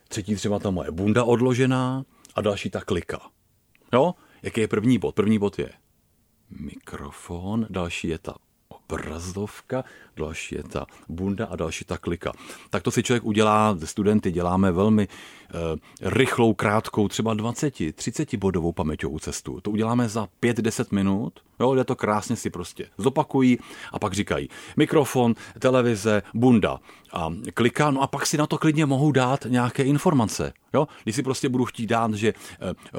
třetí 0.08 0.36
třeba 0.36 0.60
ta 0.60 0.70
moje 0.70 0.92
bunda 0.92 1.24
odložená 1.24 2.04
a 2.36 2.42
další 2.42 2.70
ta 2.70 2.82
klika. 2.82 3.20
Jo? 3.94 4.14
Jaký 4.42 4.62
je 4.62 4.68
první 4.68 4.98
bod? 4.98 5.16
První 5.16 5.40
bod 5.40 5.60
je 5.60 5.70
mikrofon, 6.50 7.68
další 7.70 8.08
je 8.08 8.18
ta 8.20 8.36
obrazovka, 8.88 9.84
další 10.18 10.56
je 10.56 10.64
ta 10.64 10.86
bunda 11.10 11.46
a 11.46 11.56
další 11.56 11.86
ta 11.86 11.98
klika. 11.98 12.32
Tak 12.70 12.84
to 12.84 12.92
si 12.92 13.04
člověk 13.04 13.24
udělá, 13.24 13.78
studenty 13.84 14.32
děláme 14.32 14.72
velmi 14.72 15.08
rychlou, 16.02 16.54
krátkou, 16.54 17.08
třeba 17.08 17.34
20, 17.34 17.74
30 17.94 18.36
bodovou 18.36 18.72
paměťovou 18.72 19.20
cestu. 19.20 19.62
To 19.62 19.72
uděláme 19.72 20.10
za 20.10 20.28
5-10 20.44 20.86
minut, 20.92 21.34
jo, 21.60 21.76
jde 21.76 21.84
to 21.84 21.96
krásně 21.96 22.36
si 22.36 22.50
prostě 22.50 22.86
zopakují 22.98 23.58
a 23.92 24.00
pak 24.00 24.14
říkají 24.14 24.50
mikrofon, 24.78 25.34
televize, 25.60 26.22
bunda 26.34 26.80
a 27.14 27.34
kliká, 27.54 27.92
no 27.92 28.02
a 28.02 28.08
pak 28.08 28.26
si 28.26 28.38
na 28.38 28.48
to 28.48 28.58
klidně 28.58 28.86
mohou 28.86 29.12
dát 29.12 29.46
nějaké 29.50 29.84
informace. 29.84 30.54
Jo? 30.74 30.88
Když 31.04 31.16
si 31.16 31.24
prostě 31.24 31.50
budu 31.50 31.66
chtít 31.66 31.88
dát, 31.88 32.14
že 32.14 32.34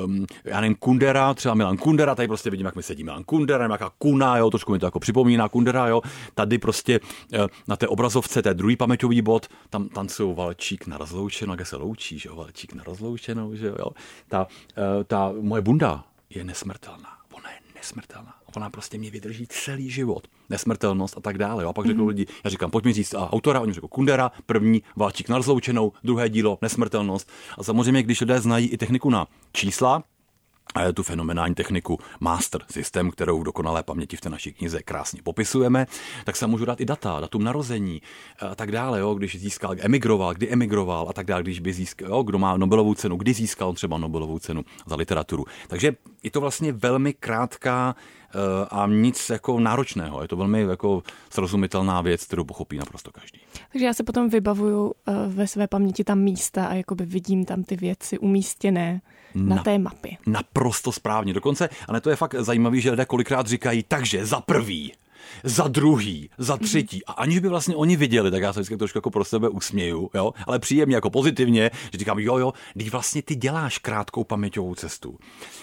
um, 0.05 0.27
já 0.45 0.61
nevím, 0.61 0.75
Kundera, 0.75 1.35
třeba 1.35 1.55
Milan 1.55 1.77
Kundera, 1.77 2.15
tady 2.15 2.29
prostě 2.29 2.51
vidím, 2.51 2.67
jak 2.67 2.77
mi 2.77 2.83
sedí 2.83 3.05
Milan 3.05 3.25
Kundera, 3.25 3.59
nevím, 3.59 3.73
jaká 3.73 3.91
kuna, 3.99 4.39
jo, 4.39 4.51
trošku 4.51 4.73
mi 4.73 4.79
to 4.79 4.87
jako 4.87 5.01
připomíná 5.01 5.49
Kundera, 5.49 5.89
jo. 5.89 6.03
Tady 6.35 6.59
prostě 6.59 7.01
uh, 7.01 7.47
na 7.69 7.77
té 7.77 7.89
obrazovce, 7.89 8.43
té 8.43 8.55
druhý 8.55 8.77
paměťový 8.77 9.23
bod, 9.23 9.47
tam 9.71 9.89
tancují 9.89 10.35
valčík 10.35 10.87
na 10.87 10.99
rozloučenou, 10.99 11.53
jak 11.53 11.67
se 11.67 11.77
loučí, 11.77 12.19
že 12.19 12.29
jo, 12.29 12.36
valčík 12.37 12.73
na 12.73 12.85
rozloučenou, 12.85 13.55
že 13.55 13.67
jo. 13.67 13.91
Ta, 14.29 14.47
uh, 14.47 15.05
ta 15.05 15.33
moje 15.41 15.63
bunda 15.63 16.05
je 16.31 16.45
nesmrtelná. 16.45 17.17
Ona 17.33 17.51
je 17.51 17.57
nesmrtelná. 17.75 18.35
Ona 18.57 18.71
prostě 18.71 18.99
mě 18.99 19.11
vydrží 19.11 19.47
celý 19.47 19.91
život. 19.91 20.27
Nesmrtelnost 20.51 21.17
a 21.17 21.21
tak 21.21 21.39
dále. 21.39 21.63
Jo. 21.63 21.69
A 21.69 21.73
pak 21.73 21.87
řekl 21.87 22.03
mm. 22.03 22.09
lidi, 22.09 22.27
já 22.45 22.51
říkám, 22.51 22.71
pojď 22.71 22.85
mi 22.85 22.93
říct 22.93 23.15
a 23.15 23.33
autora, 23.33 23.61
oni 23.61 23.73
řekl 23.73 23.89
Kundera, 23.89 24.33
první, 24.47 24.83
Valčík 24.97 25.29
na 25.29 25.37
rozloučenou, 25.37 25.93
druhé 26.05 26.29
dílo, 26.29 26.59
nesmrtelnost. 26.63 27.31
A 27.59 27.63
samozřejmě, 27.63 28.03
když 28.03 28.21
lidé 28.21 28.41
znají 28.41 28.69
i 28.69 28.77
techniku 28.77 29.11
na 29.11 29.27
čísla, 29.53 30.03
tu 30.95 31.03
fenomenální 31.03 31.55
techniku 31.55 31.99
master 32.21 32.61
systém, 32.71 33.11
kterou 33.11 33.41
v 33.41 33.45
dokonalé 33.45 33.83
paměti 33.83 34.17
v 34.17 34.21
té 34.21 34.31
naší 34.31 34.53
knize 34.53 34.83
krásně 34.83 35.23
popisujeme, 35.23 35.87
tak 36.25 36.37
se 36.37 36.47
můžu 36.47 36.65
dát 36.65 36.81
i 36.81 36.85
data, 36.85 37.21
datum 37.21 37.45
narození 37.45 38.03
a 38.51 38.55
tak 38.55 38.73
dále, 38.73 39.01
jo, 39.01 39.15
když 39.15 39.41
získal, 39.41 39.75
emigroval, 39.79 40.35
kdy 40.35 40.51
emigroval 40.51 41.07
a 41.09 41.13
tak 41.13 41.27
dále, 41.27 41.43
když 41.43 41.61
by 41.61 41.73
získal, 41.73 42.09
jo, 42.09 42.23
kdo 42.23 42.39
má 42.39 42.57
Nobelovou 42.57 42.95
cenu, 42.95 43.17
kdy 43.17 43.35
získal 43.35 43.73
třeba 43.73 43.99
Nobelovou 43.99 44.39
cenu 44.39 44.65
za 44.87 44.97
literaturu. 44.97 45.45
Takže 45.69 45.93
je 46.23 46.31
to 46.31 46.41
vlastně 46.41 46.73
velmi 46.73 47.13
krátká 47.13 47.97
eh, 47.97 48.39
a 48.71 48.87
nic 48.87 49.31
jako 49.31 49.61
náročného. 49.61 50.23
Je 50.23 50.29
to 50.29 50.37
velmi 50.37 50.63
jako 50.63 51.03
srozumitelná 51.31 52.01
věc, 52.01 52.25
kterou 52.25 52.45
pochopí 52.45 52.79
naprosto 52.79 53.13
každý. 53.13 53.41
Takže 53.73 53.87
já 53.87 53.95
se 53.95 54.05
potom 54.05 54.29
vybavuju 54.29 54.93
eh, 55.07 55.13
ve 55.29 55.47
své 55.47 55.67
paměti 55.67 56.05
tam 56.05 56.19
místa 56.19 56.67
a 56.67 56.75
jakoby 56.75 57.05
vidím 57.05 57.45
tam 57.45 57.63
ty 57.63 57.77
věci 57.77 58.19
umístěné 58.19 59.01
na, 59.35 59.57
na 59.57 59.63
té 59.63 59.79
mapě. 59.79 60.17
Naprosto 60.27 60.93
správně. 60.93 61.33
Dokonce, 61.33 61.69
ale 61.89 62.01
to 62.01 62.11
je 62.11 62.17
fakt 62.17 62.35
zajímavé, 62.39 62.81
že 62.81 62.91
lidé 62.91 63.05
kolikrát 63.05 63.47
říkají, 63.47 63.85
takže 63.89 64.27
za 64.27 64.41
prvý, 64.41 64.93
za 65.45 65.69
druhý, 65.69 66.31
za 66.39 66.55
mhm. 66.55 66.65
třetí. 66.65 67.05
A 67.05 67.13
aniž 67.13 67.39
by 67.39 67.49
vlastně 67.49 67.77
oni 67.77 67.97
viděli, 67.97 68.31
tak 68.31 68.43
já 68.43 68.53
se 68.53 68.61
vždycky 68.61 68.77
trošku 68.77 68.99
jako 68.99 69.11
pro 69.11 69.25
sebe 69.25 69.49
usměju, 69.49 70.11
jo? 70.15 70.33
ale 70.47 70.59
příjemně, 70.59 70.95
jako 70.95 71.11
pozitivně, 71.11 71.71
že 71.93 71.99
říkám, 71.99 72.19
jo, 72.19 72.39
jo, 72.39 72.53
když 72.75 72.91
vlastně 72.91 73.23
ty 73.23 73.35
děláš 73.35 73.79
krátkou 73.79 74.25
paměťovou 74.25 74.75
cestu. 74.75 75.19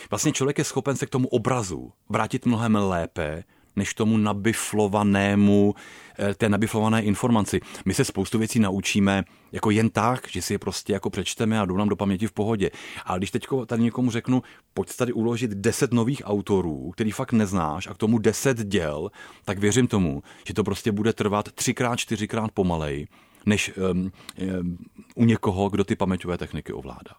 Vlastně 0.10 0.32
člověk 0.32 0.58
je 0.58 0.64
schopen 0.64 0.96
se 0.96 1.06
k 1.06 1.10
tomu 1.10 1.28
obrazu 1.28 1.92
vrátit 2.10 2.46
mnohem 2.46 2.76
lépe, 2.76 3.44
než 3.76 3.94
tomu 3.94 4.18
nabiflovanému, 4.18 5.76
eh, 6.20 6.36
té 6.36 6.50
nabiflované 6.50 7.02
informaci. 7.02 7.60
My 7.86 7.94
se 7.94 8.06
spoustu 8.06 8.40
věcí 8.40 8.60
naučíme 8.60 9.24
jako 9.52 9.72
jen 9.72 9.90
tak, 9.90 10.28
že 10.30 10.42
si 10.42 10.54
je 10.54 10.60
prostě 10.60 10.94
jako 10.94 11.10
přečteme 11.10 11.60
a 11.60 11.66
jdou 11.66 11.78
nám 11.78 11.90
do 11.90 11.96
paměti 11.96 12.28
v 12.28 12.32
pohodě. 12.32 12.70
A 13.06 13.18
když 13.18 13.32
teď 13.32 13.48
tady 13.66 13.84
někomu 13.84 14.12
řeknu, 14.12 14.44
pojď 14.74 14.96
tady 14.96 15.14
uložit 15.14 15.52
deset 15.52 15.94
nových 15.94 16.22
autorů, 16.26 16.92
který 16.92 17.12
fakt 17.12 17.32
neznáš 17.32 17.88
a 17.88 17.94
k 17.94 17.98
tomu 17.98 18.18
deset 18.18 18.58
děl, 18.58 19.10
tak 19.46 19.60
věřím 19.60 19.88
tomu, 19.88 20.24
že 20.48 20.54
to 20.54 20.64
prostě 20.64 20.92
bude 20.92 21.14
trvat 21.14 21.52
třikrát, 21.52 21.96
čtyřikrát 21.96 22.52
pomalej, 22.52 23.08
než 23.46 23.72
um, 23.92 24.12
um, 24.60 24.78
u 25.16 25.26
někoho, 25.26 25.70
kdo 25.70 25.84
ty 25.84 25.96
paměťové 25.96 26.38
techniky 26.38 26.74
ovládá. 26.74 27.16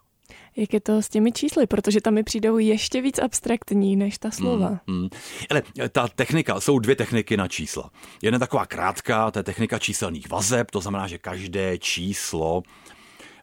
Jak 0.57 0.73
je 0.73 0.81
to 0.81 1.03
s 1.03 1.09
těmi 1.09 1.33
čísly? 1.33 1.67
Protože 1.67 2.01
tam 2.01 2.15
mi 2.15 2.23
přijdou 2.23 2.59
ještě 2.59 3.01
víc 3.03 3.19
abstraktní 3.19 3.97
než 3.97 4.19
ta 4.19 4.31
slova. 4.31 4.81
Mm, 4.87 5.01
mm. 5.01 5.09
Ale 5.51 5.63
ta 5.89 6.09
technika, 6.09 6.61
jsou 6.61 6.79
dvě 6.79 6.97
techniky 6.97 7.37
na 7.37 7.49
čísla. 7.49 7.91
Jedna 8.23 8.39
taková 8.39 8.67
krátká, 8.67 9.31
to 9.31 9.39
je 9.39 9.43
technika 9.43 9.79
číselných 9.79 10.31
vazeb, 10.31 10.71
to 10.71 10.81
znamená, 10.81 11.07
že 11.07 11.19
každé 11.19 11.79
číslo 11.79 12.63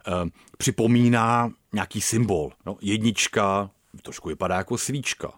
eh, 0.08 0.12
připomíná 0.58 1.52
nějaký 1.74 2.02
symbol. 2.02 2.52
No, 2.66 2.78
jednička 2.82 3.70
trošku 4.02 4.30
vypadá 4.30 4.58
jako 4.58 4.78
svíčka. 4.78 5.34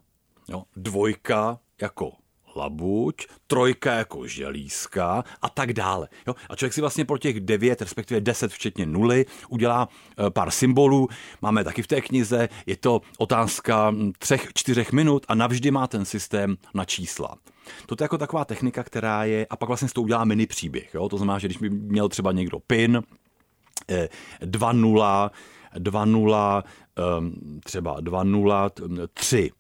No, 0.50 0.64
dvojka 0.76 1.60
jako 1.82 2.12
labuť, 2.56 3.28
trojka 3.48 3.94
jako 3.94 4.28
želízka 4.28 5.24
a 5.42 5.50
tak 5.50 5.74
dále. 5.74 6.08
Jo? 6.28 6.36
A 6.50 6.56
člověk 6.56 6.74
si 6.74 6.82
vlastně 6.82 7.06
pro 7.06 7.18
těch 7.18 7.40
devět, 7.40 7.82
respektive 7.82 8.22
deset 8.22 8.52
včetně 8.52 8.86
nuly, 8.86 9.26
udělá 9.50 9.90
e, 10.28 10.30
pár 10.30 10.52
symbolů. 10.52 11.08
Máme 11.42 11.64
taky 11.64 11.82
v 11.82 11.88
té 11.88 12.02
knize, 12.02 12.50
je 12.66 12.78
to 12.78 13.02
otázka 13.18 13.90
hm, 13.90 14.12
třech, 14.20 14.50
čtyřech 14.54 14.92
minut 14.92 15.26
a 15.28 15.36
navždy 15.36 15.72
má 15.72 15.88
ten 15.88 16.06
systém 16.06 16.58
na 16.74 16.86
čísla. 16.86 17.36
To 17.86 17.96
je 18.00 18.04
jako 18.04 18.18
taková 18.18 18.46
technika, 18.46 18.84
která 18.84 19.24
je, 19.24 19.48
a 19.50 19.56
pak 19.56 19.68
vlastně 19.68 19.88
z 19.88 19.94
toho 19.94 20.04
udělá 20.04 20.26
mini 20.26 20.48
příběh. 20.48 20.94
Jo? 20.94 21.10
To 21.10 21.18
znamená, 21.18 21.40
že 21.40 21.48
když 21.48 21.58
by 21.58 21.70
měl 21.70 22.10
třeba 22.10 22.32
někdo 22.32 22.60
PIN, 22.60 23.04
2-0, 24.42 25.30
2-0, 25.76 26.64
třeba 27.64 28.02
2-0, 28.02 29.08
3, 29.14 29.52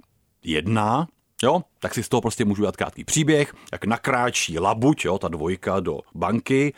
1, 0.43 1.07
Jo, 1.43 1.61
tak 1.79 1.93
si 1.93 2.03
z 2.03 2.09
toho 2.09 2.21
prostě 2.21 2.45
můžu 2.45 2.63
dát 2.63 2.77
krátký 2.77 3.03
příběh, 3.03 3.53
jak 3.71 3.85
nakráčí 3.85 4.59
labuť, 4.59 5.05
jo, 5.05 5.17
ta 5.17 5.27
dvojka 5.27 5.79
do 5.79 5.99
banky, 6.15 6.73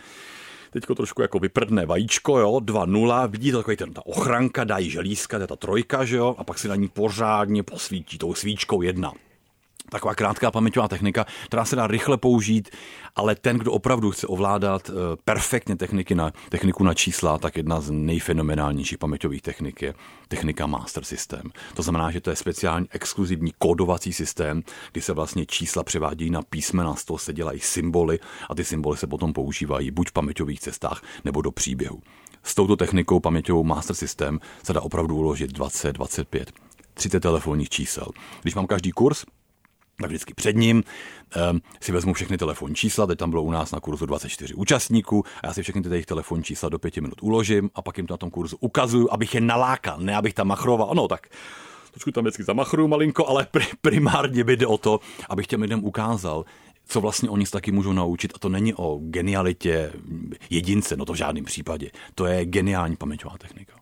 teďko 0.72 0.96
trošku 0.96 1.22
jako 1.22 1.40
vyprdne 1.40 1.86
vajíčko, 1.86 2.40
jo, 2.40 2.52
2-0, 2.52 3.28
vidíte 3.28 3.58
takový 3.58 3.78
ten, 3.78 3.94
ta 3.94 4.06
ochranka, 4.06 4.64
dají 4.64 4.90
želízka, 4.90 5.38
to 5.38 5.44
je 5.44 5.48
ta 5.48 5.56
trojka, 5.56 6.06
že 6.06 6.18
jo, 6.18 6.36
a 6.38 6.44
pak 6.44 6.60
si 6.60 6.68
na 6.68 6.76
ní 6.76 6.88
pořádně 6.88 7.64
posvítí 7.64 8.18
tou 8.18 8.34
svíčkou 8.34 8.82
jedna 8.82 9.14
taková 9.96 10.16
krátká 10.16 10.52
paměťová 10.52 10.88
technika, 10.88 11.26
která 11.46 11.66
se 11.66 11.76
dá 11.76 11.88
rychle 11.88 12.18
použít, 12.18 12.70
ale 13.16 13.36
ten, 13.36 13.58
kdo 13.58 13.72
opravdu 13.72 14.12
chce 14.12 14.28
ovládat 14.28 14.90
eh, 14.90 14.94
perfektně 15.26 15.76
techniky 15.76 16.16
na, 16.16 16.32
techniku 16.50 16.84
na 16.84 16.94
čísla, 16.94 17.38
tak 17.38 17.58
jedna 17.58 17.82
z 17.82 17.92
nejfenomenálnějších 17.92 18.98
paměťových 18.98 19.42
technik 19.42 19.82
je 19.82 19.94
technika 20.28 20.68
Master 20.68 21.04
System. 21.04 21.42
To 21.74 21.82
znamená, 21.82 22.12
že 22.12 22.22
to 22.22 22.30
je 22.30 22.36
speciální 22.36 22.88
exkluzivní 22.92 23.52
kódovací 23.58 24.14
systém, 24.14 24.64
kdy 24.92 25.02
se 25.02 25.14
vlastně 25.14 25.46
čísla 25.46 25.84
převádějí 25.84 26.30
na 26.30 26.42
písmena, 26.42 26.96
z 26.96 27.06
toho 27.06 27.18
se 27.18 27.34
dělají 27.34 27.60
symboly 27.60 28.20
a 28.50 28.56
ty 28.56 28.64
symboly 28.64 28.98
se 28.98 29.08
potom 29.08 29.34
používají 29.34 29.92
buď 29.92 30.10
v 30.10 30.14
paměťových 30.14 30.60
cestách 30.60 31.02
nebo 31.26 31.42
do 31.42 31.52
příběhu. 31.52 32.02
S 32.44 32.56
touto 32.56 32.76
technikou 32.76 33.20
paměťovou 33.20 33.64
Master 33.64 33.96
System 33.96 34.40
se 34.64 34.74
dá 34.74 34.82
opravdu 34.82 35.16
uložit 35.16 35.52
20, 35.52 35.94
25, 35.94 36.52
30 36.94 37.20
telefonních 37.20 37.70
čísel. 37.70 38.08
Když 38.42 38.56
mám 38.56 38.68
každý 38.68 38.92
kurz, 38.92 39.26
tak 40.02 40.10
vždycky 40.10 40.34
před 40.34 40.56
ním 40.56 40.84
um, 41.52 41.62
si 41.82 41.92
vezmu 41.92 42.14
všechny 42.14 42.38
telefonní 42.38 42.76
čísla, 42.76 43.08
teď 43.08 43.20
tam 43.20 43.30
bylo 43.30 43.44
u 43.44 43.52
nás 43.52 43.72
na 43.72 43.80
kurzu 43.80 44.06
24 44.06 44.54
účastníků 44.54 45.24
a 45.44 45.48
já 45.48 45.54
si 45.54 45.64
všechny 45.64 45.82
ty 45.82 45.90
jejich 45.90 46.06
telefonní 46.06 46.44
čísla 46.44 46.70
do 46.70 46.80
pěti 46.80 47.02
minut 47.02 47.24
uložím 47.24 47.70
a 47.76 47.82
pak 47.82 47.98
jim 47.98 48.08
to 48.08 48.14
na 48.14 48.18
tom 48.18 48.30
kurzu 48.30 48.58
ukazuju, 48.60 49.08
abych 49.12 49.36
je 49.36 49.42
nalákal, 49.42 50.00
ne 50.00 50.16
abych 50.16 50.34
tam 50.34 50.48
machroval. 50.48 50.92
Ano, 50.92 51.08
tak 51.08 51.28
trošku 51.92 52.12
tam 52.12 52.24
vždycky 52.24 52.44
zamachruju 52.44 52.88
malinko, 52.88 53.28
ale 53.28 53.48
primárně 53.82 54.44
by 54.44 54.58
jde 54.58 54.68
o 54.68 54.78
to, 54.78 55.00
abych 55.30 55.48
těm 55.48 55.62
lidem 55.62 55.84
ukázal, 55.84 56.46
co 56.88 57.02
vlastně 57.02 57.30
oni 57.30 57.46
se 57.46 57.52
taky 57.52 57.72
můžou 57.72 57.94
naučit. 57.94 58.32
A 58.36 58.40
to 58.40 58.50
není 58.50 58.74
o 58.74 59.00
genialitě 59.02 59.94
jedince, 60.50 60.98
no 60.98 61.06
to 61.06 61.14
v 61.14 61.16
žádném 61.16 61.46
případě. 61.46 61.92
To 62.16 62.26
je 62.26 62.46
geniální 62.46 62.96
paměťová 62.96 63.38
technika. 63.38 63.74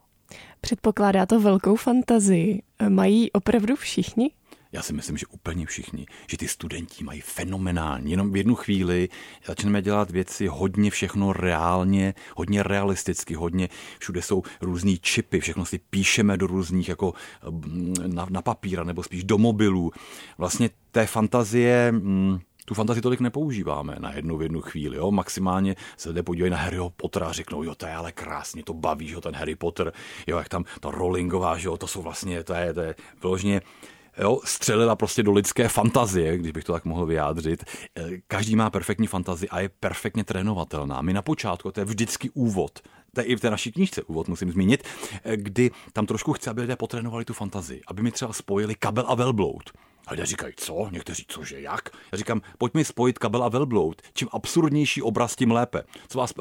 Předpokládá 0.61 1.25
to 1.25 1.39
velkou 1.39 1.75
fantazii. 1.75 2.61
Mají 2.89 3.31
opravdu 3.31 3.75
všichni? 3.75 4.31
Já 4.73 4.81
si 4.81 4.93
myslím, 4.93 5.17
že 5.17 5.25
úplně 5.25 5.65
všichni, 5.65 6.05
že 6.27 6.37
ty 6.37 6.47
studenti 6.47 7.03
mají 7.03 7.21
fenomenální. 7.21 8.11
Jenom 8.11 8.31
v 8.31 8.35
jednu 8.35 8.55
chvíli 8.55 9.09
začneme 9.45 9.81
dělat 9.81 10.11
věci 10.11 10.47
hodně 10.47 10.91
všechno 10.91 11.33
reálně, 11.33 12.13
hodně 12.35 12.63
realisticky, 12.63 13.33
hodně 13.33 13.69
všude 13.99 14.21
jsou 14.21 14.43
různý 14.61 14.99
čipy, 14.99 15.39
všechno 15.39 15.65
si 15.65 15.77
píšeme 15.77 16.37
do 16.37 16.47
různých 16.47 16.89
jako 16.89 17.13
mm, 17.49 17.93
na, 18.07 18.27
na 18.29 18.41
papíra 18.41 18.83
nebo 18.83 19.03
spíš 19.03 19.23
do 19.23 19.37
mobilů. 19.37 19.91
Vlastně 20.37 20.69
té 20.91 21.05
fantazie 21.05 21.91
mm, 21.91 22.39
tu 22.65 22.73
fantazii 22.73 23.01
tolik 23.01 23.19
nepoužíváme 23.19 23.95
na 23.99 24.13
jednu 24.13 24.37
v 24.37 24.41
jednu 24.41 24.61
chvíli. 24.61 24.97
Jo? 24.97 25.11
Maximálně 25.11 25.75
se 25.97 26.13
jde 26.13 26.23
podívají 26.23 26.51
na 26.51 26.57
Harryho 26.57 26.89
Pottera 26.89 27.27
a 27.27 27.31
řeknou, 27.31 27.63
jo, 27.63 27.75
to 27.75 27.85
je 27.85 27.93
ale 27.93 28.11
krásně, 28.11 28.63
to 28.63 28.73
baví, 28.73 29.07
že 29.07 29.21
ten 29.21 29.35
Harry 29.35 29.55
Potter, 29.55 29.93
jo, 30.27 30.37
jak 30.37 30.49
tam 30.49 30.65
ta 30.79 30.91
Rowlingová, 30.91 31.57
že 31.57 31.67
jo, 31.67 31.77
to 31.77 31.87
jsou 31.87 32.01
vlastně, 32.01 32.43
to 32.43 32.53
je, 32.53 32.73
to 32.73 32.81
je 32.81 32.95
vyloženě 33.21 33.61
jo, 34.17 34.39
střelila 34.45 34.95
prostě 34.95 35.23
do 35.23 35.31
lidské 35.31 35.67
fantazie, 35.67 36.37
když 36.37 36.51
bych 36.51 36.63
to 36.63 36.73
tak 36.73 36.85
mohl 36.85 37.05
vyjádřit. 37.05 37.63
Eh, 37.97 38.09
každý 38.27 38.55
má 38.55 38.69
perfektní 38.69 39.07
fantazii 39.07 39.49
a 39.49 39.59
je 39.59 39.69
perfektně 39.69 40.23
trénovatelná. 40.23 41.01
My 41.01 41.13
na 41.13 41.21
počátku, 41.21 41.71
to 41.71 41.79
je 41.79 41.85
vždycky 41.85 42.29
úvod, 42.29 42.79
to 43.13 43.21
je 43.21 43.25
i 43.25 43.35
v 43.35 43.39
té 43.39 43.49
naší 43.49 43.71
knížce 43.71 44.03
úvod, 44.03 44.27
musím 44.27 44.51
zmínit, 44.51 44.83
eh, 45.23 45.37
kdy 45.37 45.71
tam 45.93 46.05
trošku 46.05 46.33
chci, 46.33 46.49
aby 46.49 46.61
lidé 46.61 46.75
potrénovali 46.75 47.25
tu 47.25 47.33
fantazii, 47.33 47.81
aby 47.87 48.01
mi 48.01 48.11
třeba 48.11 48.33
spojili 48.33 48.75
kabel 48.75 49.05
a 49.07 49.15
velbloud. 49.15 49.71
A 50.07 50.11
lidé 50.11 50.25
říkají, 50.25 50.53
co? 50.57 50.89
Někteří, 50.91 51.25
cože, 51.27 51.61
jak? 51.61 51.89
Já 52.11 52.17
říkám, 52.17 52.41
pojďme 52.57 52.83
spojit 52.83 53.19
kabel 53.19 53.43
a 53.43 53.49
velbloud. 53.49 54.01
Čím 54.13 54.27
absurdnější 54.31 55.01
obraz, 55.01 55.35
tím 55.35 55.51
lépe. 55.51 55.83
Co 56.07 56.17
vás, 56.17 56.33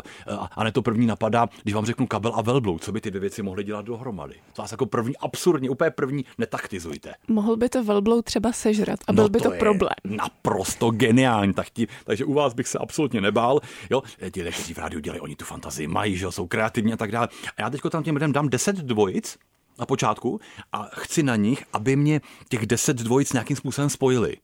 a 0.51 0.65
ne 0.65 0.73
to 0.73 0.83
první 0.83 1.07
napadá, 1.07 1.49
když 1.63 1.75
vám 1.75 1.87
řeknu 1.87 2.07
kabel 2.07 2.33
a 2.35 2.43
velbloud, 2.43 2.85
co 2.85 2.93
by 2.93 3.01
ty 3.01 3.11
dvě 3.11 3.21
věci 3.21 3.43
mohly 3.43 3.65
dělat 3.65 3.85
dohromady? 3.85 4.35
To 4.53 4.63
vás 4.63 4.73
jako 4.73 4.87
první, 4.87 5.17
absurdně, 5.17 5.71
úplně 5.71 5.91
první 5.91 6.25
netaktizujte. 6.39 7.15
Mohl 7.29 7.57
by 7.57 7.69
to 7.69 7.85
velbloud 7.85 8.25
třeba 8.25 8.53
sežrat 8.53 9.01
a 9.07 9.13
byl 9.13 9.25
no 9.25 9.29
by 9.29 9.39
to, 9.39 9.51
to 9.51 9.57
problém. 9.59 9.93
Naprosto 10.05 10.91
geniální, 10.91 11.55
tak 11.55 11.71
tí, 11.71 11.87
takže 12.05 12.25
u 12.25 12.33
vás 12.33 12.55
bych 12.55 12.69
se 12.69 12.79
absolutně 12.79 13.21
nebál. 13.21 13.61
Jo, 13.91 14.03
ti 14.31 14.41
lidé, 14.41 14.53
kteří 14.53 14.75
v 14.75 14.79
rádiu 14.79 15.01
dělají, 15.01 15.21
oni 15.21 15.37
tu 15.37 15.45
fantazii 15.45 15.87
mají, 15.87 16.17
že 16.17 16.33
jsou 16.33 16.47
kreativní 16.47 16.93
a 16.93 16.97
tak 16.97 17.13
dále. 17.13 17.29
A 17.57 17.63
já 17.63 17.71
teďko 17.71 17.91
tam 17.91 18.03
těm 18.03 18.15
lidem 18.15 18.33
dám 18.33 18.49
10 18.49 18.77
dvojic, 18.77 19.39
na 19.79 19.87
počátku 19.87 20.41
a 20.73 20.89
chci 20.93 21.23
na 21.23 21.37
nich, 21.37 21.65
aby 21.73 21.97
mě 21.97 22.21
těch 22.49 22.67
deset 22.67 22.97
dvojic 22.97 23.33
nějakým 23.33 23.57
způsobem 23.57 23.91
spojili. 23.91 24.37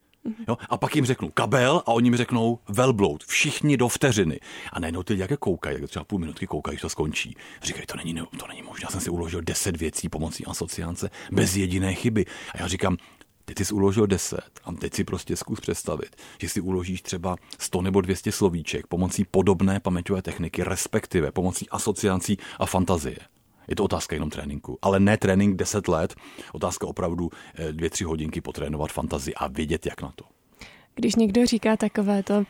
Jo? 0.49 0.57
A 0.69 0.77
pak 0.77 0.97
jim 0.97 1.05
řeknu 1.05 1.31
kabel 1.31 1.83
a 1.87 1.89
oni 1.89 2.11
mi 2.11 2.17
řeknou 2.17 2.59
velbloud. 2.69 3.25
Všichni 3.25 3.77
do 3.77 3.89
vteřiny. 3.89 4.41
A 4.73 4.81
najednou 4.81 5.03
ty 5.03 5.19
jak 5.19 5.39
koukají, 5.39 5.81
jak 5.81 5.91
třeba 5.91 6.05
půl 6.05 6.19
minutky 6.19 6.47
koukají, 6.47 6.75
když 6.75 6.83
to 6.83 6.89
skončí. 6.89 7.37
Říkají, 7.63 7.87
to 7.87 7.97
není, 7.97 8.15
to 8.15 8.47
není 8.47 8.63
možné. 8.63 8.85
Já 8.85 8.91
jsem 8.91 9.01
si 9.01 9.11
uložil 9.11 9.41
deset 9.41 9.77
věcí 9.77 10.09
pomocí 10.09 10.45
asociance 10.45 11.11
bez 11.33 11.57
jediné 11.57 11.95
chyby. 11.95 12.25
A 12.55 12.61
já 12.61 12.69
říkám, 12.69 12.97
Teď 13.45 13.59
jsi 13.67 13.75
uložil 13.75 14.07
10 14.07 14.41
a 14.65 14.73
teď 14.73 14.95
si 14.95 15.05
prostě 15.05 15.37
zkus 15.37 15.61
představit, 15.61 16.17
že 16.41 16.49
si 16.49 16.61
uložíš 16.61 17.03
třeba 17.03 17.37
100 17.59 17.83
nebo 17.83 18.01
200 18.01 18.33
slovíček 18.33 18.87
pomocí 18.87 19.25
podobné 19.25 19.81
paměťové 19.81 20.23
techniky, 20.23 20.63
respektive 20.65 21.33
pomocí 21.33 21.69
asociací 21.69 22.39
a 22.59 22.67
fantazie. 22.67 23.19
Je 23.69 23.77
to 23.77 23.85
otázka 23.85 24.17
jenom 24.17 24.31
tréninku, 24.31 24.79
ale 24.83 25.01
ne 25.01 25.17
trénink 25.17 25.57
10 25.57 25.89
let, 25.89 26.15
otázka 26.53 26.87
opravdu 26.87 27.31
2-3 27.71 28.03
eh, 28.03 28.07
hodinky 28.07 28.41
potrénovat 28.41 28.93
fantazii 28.93 29.35
a 29.35 29.49
vědět, 29.49 29.87
jak 29.87 30.03
na 30.03 30.13
to. 30.17 30.25
Když 30.95 31.15
někdo 31.17 31.47
říká 31.47 31.77
takové 31.77 32.23
to, 32.23 32.45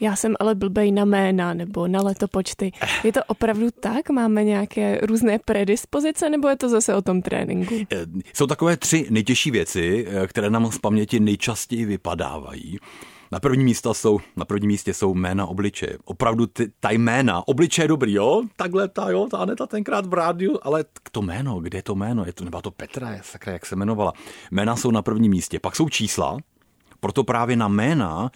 já 0.00 0.16
jsem 0.16 0.34
ale 0.40 0.54
blbej 0.54 0.92
na 0.92 1.04
jména 1.04 1.54
nebo 1.54 1.88
na 1.88 2.02
letopočty, 2.02 2.72
je 3.04 3.12
to 3.12 3.20
opravdu 3.26 3.68
tak? 3.80 4.10
Máme 4.10 4.44
nějaké 4.44 4.98
různé 5.02 5.38
predispozice 5.38 6.30
nebo 6.30 6.48
je 6.48 6.56
to 6.56 6.68
zase 6.68 6.94
o 6.94 7.02
tom 7.02 7.22
tréninku? 7.22 7.74
Eh, 7.92 8.06
jsou 8.34 8.46
takové 8.46 8.76
tři 8.76 9.06
nejtěžší 9.10 9.50
věci, 9.50 10.06
eh, 10.08 10.26
které 10.26 10.50
nám 10.50 10.72
z 10.72 10.78
paměti 10.78 11.20
nejčastěji 11.20 11.84
vypadávají. 11.84 12.78
Na 13.32 13.40
první 13.40 13.64
místa 13.64 13.94
jsou, 13.94 14.20
na 14.36 14.44
prvním 14.44 14.68
místě 14.68 14.94
jsou 14.94 15.14
jména 15.14 15.46
obličeje. 15.46 15.98
Opravdu 16.04 16.46
ty, 16.46 16.72
ta 16.80 16.90
jména, 16.90 17.48
obličeje 17.48 17.88
dobrý, 17.88 18.12
jo? 18.12 18.42
Takhle 18.56 18.88
ta, 18.88 19.10
jo, 19.10 19.28
ta 19.30 19.38
Aneta 19.38 19.66
tenkrát 19.66 20.06
v 20.06 20.14
rádiu, 20.14 20.58
ale 20.62 20.84
to 21.12 21.22
jméno, 21.22 21.60
kde 21.60 21.78
je 21.78 21.82
to 21.82 21.94
jméno? 21.94 22.24
Je 22.24 22.32
to, 22.32 22.44
nebo 22.44 22.62
to 22.62 22.70
Petra, 22.70 23.10
je, 23.10 23.20
sakra, 23.24 23.52
jak 23.52 23.66
se 23.66 23.74
jmenovala. 23.74 24.12
Jména 24.50 24.76
jsou 24.76 24.90
na 24.90 25.02
prvním 25.02 25.30
místě, 25.30 25.60
pak 25.60 25.76
jsou 25.76 25.88
čísla, 25.88 26.36
proto 27.00 27.24
právě 27.24 27.56
na 27.56 27.68
jména 27.68 28.30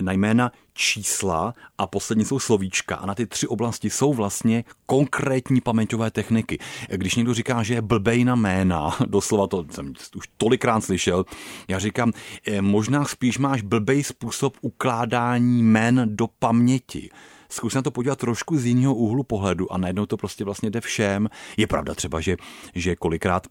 na 0.00 0.12
jména 0.12 0.52
čísla 0.74 1.54
a 1.78 1.86
poslední 1.86 2.24
jsou 2.24 2.38
slovíčka. 2.38 2.96
A 2.96 3.06
na 3.06 3.14
ty 3.14 3.26
tři 3.26 3.46
oblasti 3.46 3.90
jsou 3.90 4.14
vlastně 4.14 4.64
konkrétní 4.86 5.60
paměťové 5.60 6.10
techniky. 6.10 6.58
Když 6.90 7.14
někdo 7.14 7.34
říká, 7.34 7.62
že 7.62 7.74
je 7.74 7.82
blbej 7.82 8.24
na 8.24 8.36
jména, 8.36 8.96
doslova 9.06 9.46
to 9.46 9.64
jsem 9.70 9.92
už 10.16 10.28
tolikrát 10.36 10.80
slyšel, 10.80 11.24
já 11.68 11.78
říkám, 11.78 12.12
eh, 12.46 12.62
možná 12.62 13.04
spíš 13.04 13.38
máš 13.38 13.62
blbej 13.62 14.04
způsob 14.04 14.56
ukládání 14.60 15.62
jmén 15.62 16.02
do 16.06 16.26
paměti 16.38 17.10
zkus 17.48 17.74
na 17.74 17.82
to 17.82 17.90
podívat 17.90 18.18
trošku 18.18 18.58
z 18.58 18.66
jiného 18.66 18.94
úhlu 18.94 19.22
pohledu 19.22 19.72
a 19.72 19.78
najednou 19.78 20.06
to 20.06 20.16
prostě 20.16 20.44
vlastně 20.44 20.70
jde 20.70 20.80
všem. 20.80 21.28
Je 21.56 21.66
pravda 21.66 21.94
třeba, 21.94 22.20
že, 22.20 22.36
že 22.74 22.96
kolikrát 22.96 23.46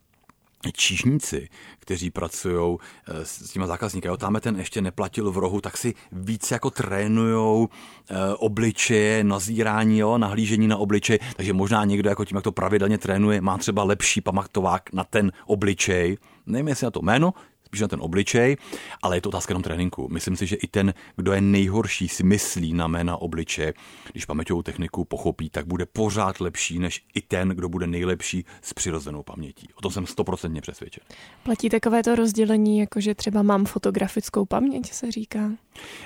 číšníci, 0.71 1.49
kteří 1.79 2.11
pracují 2.11 2.77
eh, 3.07 3.25
s 3.25 3.51
těma 3.51 3.67
zákazníky. 3.67 4.07
Jo, 4.07 4.17
tamhle 4.17 4.41
ten 4.41 4.55
ještě 4.55 4.81
neplatil 4.81 5.31
v 5.31 5.37
rohu, 5.37 5.61
tak 5.61 5.77
si 5.77 5.93
více 6.11 6.55
jako 6.55 6.69
trénujou 6.69 7.69
e, 8.09 8.33
obličeje, 8.35 9.23
nazírání, 9.23 9.99
jo, 9.99 10.17
nahlížení 10.17 10.67
na 10.67 10.77
obličej, 10.77 11.19
takže 11.35 11.53
možná 11.53 11.85
někdo 11.85 12.09
jako 12.09 12.25
tím, 12.25 12.35
jak 12.35 12.43
to 12.43 12.51
pravidelně 12.51 12.97
trénuje, 12.97 13.41
má 13.41 13.57
třeba 13.57 13.83
lepší 13.83 14.21
pamatovák 14.21 14.93
na 14.93 15.03
ten 15.03 15.31
obličej. 15.45 16.17
Nevím, 16.45 16.67
jestli 16.67 16.85
na 16.85 16.91
to 16.91 17.01
jméno, 17.01 17.33
spíš 17.67 17.81
na 17.81 17.87
ten 17.87 17.99
obličej, 18.01 18.57
ale 19.03 19.17
je 19.17 19.21
to 19.21 19.29
otázka 19.29 19.51
jenom 19.51 19.63
tréninku. 19.63 20.07
Myslím 20.07 20.35
si, 20.35 20.47
že 20.47 20.55
i 20.55 20.67
ten, 20.67 20.93
kdo 21.15 21.33
je 21.33 21.41
nejhorší, 21.41 22.07
si 22.07 22.23
myslí 22.23 22.73
na 22.73 22.87
jména 22.87 23.17
obličeje. 23.17 23.73
Když 24.11 24.25
paměťovou 24.25 24.61
techniku 24.63 25.05
pochopí, 25.05 25.49
tak 25.49 25.67
bude 25.67 25.85
pořád 25.85 26.39
lepší, 26.39 26.79
než 26.79 27.03
i 27.13 27.21
ten, 27.21 27.49
kdo 27.49 27.69
bude 27.69 27.87
nejlepší 27.87 28.45
s 28.61 28.73
přirozenou 28.73 29.23
pamětí. 29.23 29.67
O 29.75 29.81
tom 29.81 29.91
jsem 29.91 30.07
stoprocentně 30.07 30.61
přesvědčen. 30.61 31.03
Platí 31.43 31.69
takové 31.69 32.03
to 32.03 32.15
rozdělení, 32.15 32.79
jako 32.79 33.01
že 33.01 33.15
třeba 33.15 33.41
mám 33.43 33.65
fotografickou 33.65 34.45
paměť, 34.45 34.93
se 34.93 35.11
říká? 35.11 35.51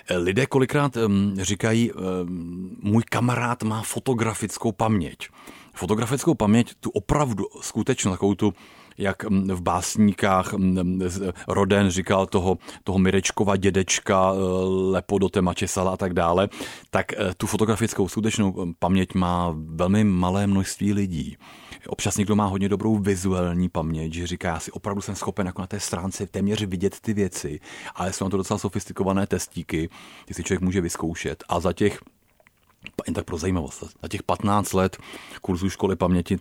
Lidé 0.10 0.45
kolikrát 0.45 0.97
um, 0.97 1.36
říkají, 1.41 1.91
um, 1.91 2.78
můj 2.82 3.04
kamarád 3.10 3.63
má 3.63 3.82
fotografickou 3.82 4.71
paměť. 4.71 5.30
Fotografickou 5.74 6.34
paměť, 6.36 6.74
tu 6.80 6.89
opravdu 6.89 7.45
skutečnou 7.62 8.12
takovou 8.12 8.36
tu 8.36 8.54
jak 8.97 9.30
mm, 9.30 9.47
v 9.47 9.62
básníkách 9.62 10.54
mm, 10.54 10.84
mm, 10.84 11.01
Roden 11.47 11.89
říkal 11.89 12.25
toho, 12.25 12.58
toho 12.84 12.99
Mirečkova 12.99 13.56
dědečka, 13.56 14.32
e, 14.34 14.38
lepo 14.91 15.17
do 15.19 15.30
té 15.30 15.41
mačesala 15.41 15.91
a 15.91 15.97
tak 15.97 16.13
dále, 16.13 16.49
tak 16.89 17.13
e, 17.13 17.34
tu 17.38 17.47
fotografickou 17.47 18.08
skutečnou 18.08 18.73
paměť 18.80 19.13
má 19.13 19.56
velmi 19.56 20.04
malé 20.04 20.47
množství 20.47 20.93
lidí. 20.93 21.38
Občas 21.88 22.17
někdo 22.17 22.36
má 22.36 22.45
hodně 22.45 22.69
dobrou 22.69 22.97
vizuální 22.97 23.69
paměť, 23.69 24.13
že 24.13 24.27
říká, 24.27 24.47
já 24.47 24.60
si 24.60 24.71
opravdu 24.71 25.01
jsem 25.01 25.15
schopen 25.15 25.47
jako 25.47 25.62
na 25.62 25.67
té 25.67 25.80
stránce 25.80 26.27
téměř 26.27 26.63
vidět 26.63 26.99
ty 26.99 27.13
věci, 27.13 27.60
ale 27.95 28.13
jsou 28.13 28.25
na 28.25 28.30
to 28.30 28.38
docela 28.38 28.58
sofistikované 28.58 29.27
testíky, 29.27 29.89
ty 30.25 30.34
si 30.34 30.43
člověk 30.43 30.62
může 30.62 30.82
vyzkoušet. 30.82 31.43
A 31.49 31.60
za 31.60 31.73
těch 31.73 31.99
jen 33.08 33.13
tak 33.13 33.25
pro 33.25 33.38
zajímavost, 33.38 33.84
za 34.01 34.08
těch 34.08 34.23
15 34.23 34.73
let 34.73 34.97
kurzu 35.41 35.69
školy 35.69 35.95
paměti 35.95 36.39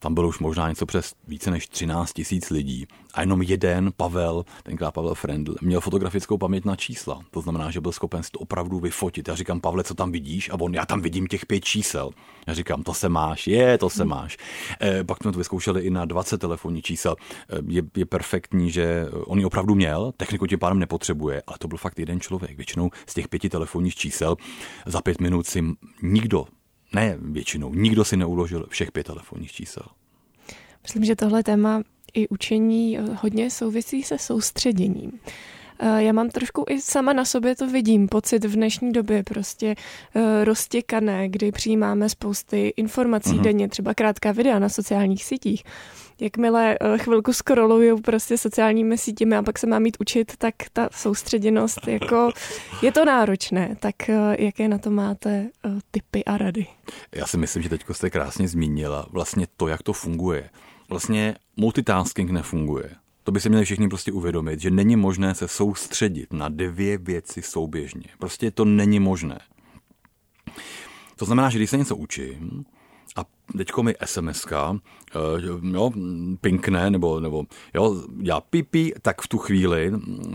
tam 0.00 0.14
bylo 0.14 0.28
už 0.28 0.38
možná 0.38 0.68
něco 0.68 0.86
přes 0.86 1.14
více 1.28 1.50
než 1.50 1.68
13 1.68 2.12
tisíc 2.12 2.50
lidí. 2.50 2.86
A 3.14 3.20
jenom 3.20 3.42
jeden, 3.42 3.90
Pavel, 3.96 4.44
tenkrát 4.62 4.90
Pavel 4.90 5.14
Frendl, 5.14 5.54
měl 5.60 5.80
fotografickou 5.80 6.38
paměť 6.38 6.64
na 6.64 6.76
čísla. 6.76 7.20
To 7.30 7.40
znamená, 7.40 7.70
že 7.70 7.80
byl 7.80 7.92
schopen 7.92 8.22
si 8.22 8.30
to 8.30 8.38
opravdu 8.38 8.80
vyfotit. 8.80 9.28
Já 9.28 9.34
říkám, 9.34 9.60
Pavle, 9.60 9.84
co 9.84 9.94
tam 9.94 10.12
vidíš? 10.12 10.50
A 10.50 10.60
on, 10.60 10.74
já 10.74 10.86
tam 10.86 11.00
vidím 11.00 11.26
těch 11.26 11.46
pět 11.46 11.64
čísel. 11.64 12.10
Já 12.46 12.54
říkám, 12.54 12.82
to 12.82 12.94
se 12.94 13.08
máš, 13.08 13.46
je, 13.46 13.78
to 13.78 13.90
se 13.90 14.04
máš. 14.04 14.36
E, 14.82 15.04
pak 15.04 15.22
jsme 15.22 15.32
to 15.32 15.38
vyzkoušeli 15.38 15.80
i 15.80 15.90
na 15.90 16.04
20 16.04 16.38
telefonních 16.38 16.84
čísel. 16.84 17.16
E, 17.48 17.58
je, 17.68 17.82
je 17.96 18.06
perfektní, 18.06 18.70
že 18.70 19.06
on 19.12 19.38
ji 19.38 19.44
opravdu 19.44 19.74
měl, 19.74 20.12
techniku 20.16 20.46
tím 20.46 20.58
pádem 20.58 20.78
nepotřebuje, 20.78 21.42
ale 21.46 21.58
to 21.58 21.68
byl 21.68 21.78
fakt 21.78 21.98
jeden 21.98 22.20
člověk. 22.20 22.56
Většinou 22.56 22.90
z 23.06 23.14
těch 23.14 23.28
pěti 23.28 23.48
telefonních 23.48 23.94
čísel 23.94 24.36
za 24.86 25.00
pět 25.00 25.20
minut 25.20 25.46
si 25.46 25.64
nikdo 26.02 26.46
ne 26.94 27.16
většinou, 27.20 27.74
nikdo 27.74 28.04
si 28.04 28.16
neuložil 28.16 28.66
všech 28.68 28.92
pět 28.92 29.06
telefonních 29.06 29.52
čísel. 29.52 29.82
Myslím, 30.82 31.04
že 31.04 31.16
tohle 31.16 31.42
téma 31.42 31.82
i 32.14 32.28
učení 32.28 32.98
hodně 33.22 33.50
souvisí 33.50 34.02
se 34.02 34.18
soustředěním. 34.18 35.20
Eh, 35.82 36.02
já 36.02 36.12
mám 36.12 36.30
trošku 36.30 36.64
i 36.68 36.80
sama 36.80 37.12
na 37.12 37.24
sobě 37.24 37.56
to 37.56 37.66
vidím, 37.66 38.08
pocit 38.08 38.44
v 38.44 38.54
dnešní 38.54 38.92
době 38.92 39.22
prostě 39.22 39.74
eh, 40.14 40.44
roztěkané, 40.44 41.28
kdy 41.28 41.52
přijímáme 41.52 42.08
spousty 42.08 42.72
informací 42.76 43.30
uh-huh. 43.30 43.40
denně, 43.40 43.68
třeba 43.68 43.94
krátká 43.94 44.32
videa 44.32 44.58
na 44.58 44.68
sociálních 44.68 45.24
sítích 45.24 45.64
jakmile 46.22 46.78
eh, 46.80 46.98
chvilku 46.98 47.32
scrolluju 47.32 48.00
prostě 48.00 48.38
sociálními 48.38 48.98
sítěmi 48.98 49.36
a 49.36 49.42
pak 49.42 49.58
se 49.58 49.66
mám 49.66 49.82
mít 49.82 49.96
učit, 50.00 50.36
tak 50.36 50.54
ta 50.72 50.88
soustředěnost, 50.92 51.88
jako 51.88 52.30
je 52.82 52.92
to 52.92 53.04
náročné. 53.04 53.76
Tak 53.80 54.08
eh, 54.08 54.36
jaké 54.38 54.68
na 54.68 54.78
to 54.78 54.90
máte 54.90 55.30
eh, 55.30 55.70
typy 55.90 56.24
a 56.24 56.38
rady? 56.38 56.66
Já 57.14 57.26
si 57.26 57.38
myslím, 57.38 57.62
že 57.62 57.68
teď 57.68 57.84
jste 57.92 58.10
krásně 58.10 58.48
zmínila 58.48 59.06
vlastně 59.10 59.46
to, 59.56 59.68
jak 59.68 59.82
to 59.82 59.92
funguje. 59.92 60.50
Vlastně 60.88 61.34
multitasking 61.56 62.30
nefunguje. 62.30 62.90
To 63.24 63.32
by 63.32 63.40
se 63.40 63.48
měli 63.48 63.64
všichni 63.64 63.88
prostě 63.88 64.12
uvědomit, 64.12 64.60
že 64.60 64.70
není 64.70 64.96
možné 64.96 65.34
se 65.34 65.48
soustředit 65.48 66.32
na 66.32 66.48
dvě 66.48 66.98
věci 66.98 67.42
souběžně. 67.42 68.06
Prostě 68.18 68.50
to 68.50 68.64
není 68.64 69.00
možné. 69.00 69.38
To 71.16 71.24
znamená, 71.24 71.50
že 71.50 71.58
když 71.58 71.70
se 71.70 71.76
něco 71.76 71.96
učím, 71.96 72.64
a 73.16 73.24
teďko 73.56 73.82
mi 73.82 73.94
sms 74.04 74.46
uh, 74.46 74.78
jo, 75.62 75.92
pinkne, 76.40 76.90
nebo, 76.90 77.20
nebo 77.20 77.44
jo, 77.74 78.02
já 78.22 78.40
pipi, 78.40 78.92
tak 79.02 79.22
v 79.22 79.28
tu 79.28 79.38
chvíli 79.38 79.92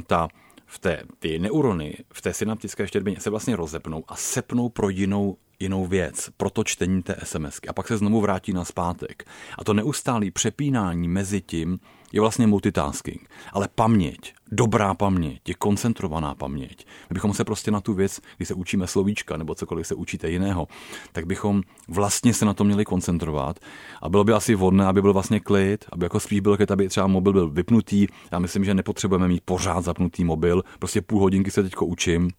ta 0.07 0.27
v 0.67 0.79
té, 0.79 1.03
ty 1.19 1.39
neurony 1.39 1.97
v 2.13 2.21
té 2.21 2.33
synaptické 2.33 2.87
štěrbině 2.87 3.19
se 3.19 3.29
vlastně 3.29 3.55
rozepnou 3.55 4.03
a 4.07 4.15
sepnou 4.15 4.69
pro 4.69 4.89
jinou 4.89 5.37
jinou 5.59 5.85
věc, 5.85 6.29
pro 6.37 6.49
to 6.49 6.63
čtení 6.63 7.03
té 7.03 7.15
SMSky 7.23 7.67
a 7.67 7.73
pak 7.73 7.87
se 7.87 7.97
znovu 7.97 8.21
vrátí 8.21 8.53
na 8.53 8.65
zpátek. 8.65 9.27
A 9.57 9.63
to 9.63 9.73
neustálé 9.73 10.31
přepínání 10.31 11.07
mezi 11.07 11.41
tím 11.41 11.79
je 12.11 12.21
vlastně 12.21 12.47
multitasking. 12.47 13.29
Ale 13.53 13.67
paměť, 13.75 14.33
dobrá 14.51 14.93
paměť, 14.93 15.41
je 15.47 15.53
koncentrovaná 15.53 16.35
paměť. 16.35 16.85
Bychom 17.11 17.33
se 17.33 17.43
prostě 17.43 17.71
na 17.71 17.81
tu 17.81 17.93
věc, 17.93 18.21
když 18.37 18.47
se 18.47 18.53
učíme 18.53 18.87
slovíčka 18.87 19.37
nebo 19.37 19.55
cokoliv 19.55 19.87
se 19.87 19.95
učíte 19.95 20.29
jiného, 20.29 20.67
tak 21.11 21.25
bychom 21.25 21.61
vlastně 21.87 22.33
se 22.33 22.45
na 22.45 22.53
to 22.53 22.63
měli 22.63 22.85
koncentrovat 22.85 23.59
a 24.01 24.09
bylo 24.09 24.23
by 24.23 24.33
asi 24.33 24.55
vhodné, 24.55 24.85
aby 24.85 25.01
byl 25.01 25.13
vlastně 25.13 25.39
klid, 25.39 25.85
aby 25.91 26.05
jako 26.05 26.19
spíš 26.19 26.39
byl 26.39 26.57
klid, 26.57 26.71
aby 26.71 26.89
třeba 26.89 27.07
mobil 27.07 27.33
byl 27.33 27.49
vypnutý. 27.49 28.07
Já 28.31 28.39
myslím, 28.39 28.65
že 28.65 28.73
nepotřebujeme 28.73 29.27
mít 29.27 29.41
pořád 29.45 29.83
zapnutý 29.83 30.23
mobil, 30.23 30.63
prostě 30.79 31.01
půl 31.01 31.21
hodinky 31.21 31.51
se 31.51 31.63
teďko 31.63 31.85
učím, 31.85 32.31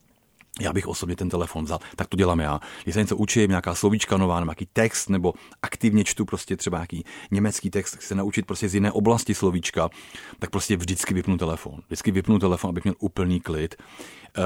já 0.60 0.72
bych 0.72 0.88
osobně 0.88 1.16
ten 1.16 1.28
telefon 1.28 1.64
vzal. 1.64 1.78
Tak 1.96 2.08
to 2.08 2.16
dělám 2.16 2.40
já. 2.40 2.60
Když 2.82 2.94
se 2.94 3.00
něco 3.00 3.16
učím, 3.16 3.50
nějaká 3.50 3.74
slovíčka 3.74 4.16
nová, 4.16 4.40
nebo 4.40 4.50
nějaký 4.50 4.68
text, 4.72 5.10
nebo 5.10 5.34
aktivně 5.62 6.04
čtu 6.04 6.24
prostě 6.24 6.56
třeba 6.56 6.78
nějaký 6.78 7.04
německý 7.30 7.70
text, 7.70 7.96
chci 7.96 8.06
se 8.06 8.14
naučit 8.14 8.46
prostě 8.46 8.68
z 8.68 8.74
jiné 8.74 8.92
oblasti 8.92 9.34
slovíčka, 9.34 9.88
tak 10.38 10.50
prostě 10.50 10.76
vždycky 10.76 11.14
vypnu 11.14 11.38
telefon. 11.38 11.80
Vždycky 11.86 12.10
vypnu 12.10 12.38
telefon, 12.38 12.70
abych 12.70 12.84
měl 12.84 12.94
úplný 12.98 13.40
klid. 13.40 13.74
Eh, 14.38 14.42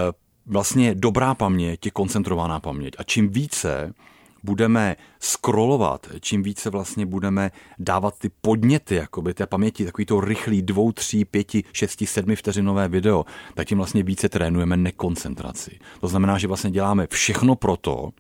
vlastně 0.47 0.95
dobrá 0.95 1.35
paměť 1.35 1.87
je 1.87 1.91
koncentrovaná 1.91 2.61
paměť. 2.61 2.95
A 2.99 3.03
čím 3.03 3.29
více 3.29 3.95
budeme 4.43 4.97
scrollovat, 5.21 6.07
čím 6.21 6.43
více 6.43 6.71
vlastně 6.71 7.07
budeme 7.07 7.51
dávat 7.79 8.19
ty 8.19 8.31
podněty, 8.41 8.95
jakoby 8.95 9.35
té 9.35 9.47
paměti, 9.47 9.85
takový 9.85 10.07
to 10.07 10.21
rychlý 10.21 10.63
dvou, 10.63 10.93
tří, 10.93 11.25
pěti, 11.25 11.65
šesti, 11.73 12.07
sedmi 12.07 12.37
vteřinové 12.37 12.89
video, 12.89 13.25
tak 13.55 13.69
tím 13.69 13.79
vlastně 13.79 14.03
více 14.03 14.29
trénujeme 14.29 14.77
nekoncentraci. 14.77 15.79
To 16.01 16.09
znamená, 16.09 16.39
že 16.39 16.47
vlastně 16.47 16.71
děláme 16.71 17.07
všechno 17.07 17.57
proto, 17.57 18.11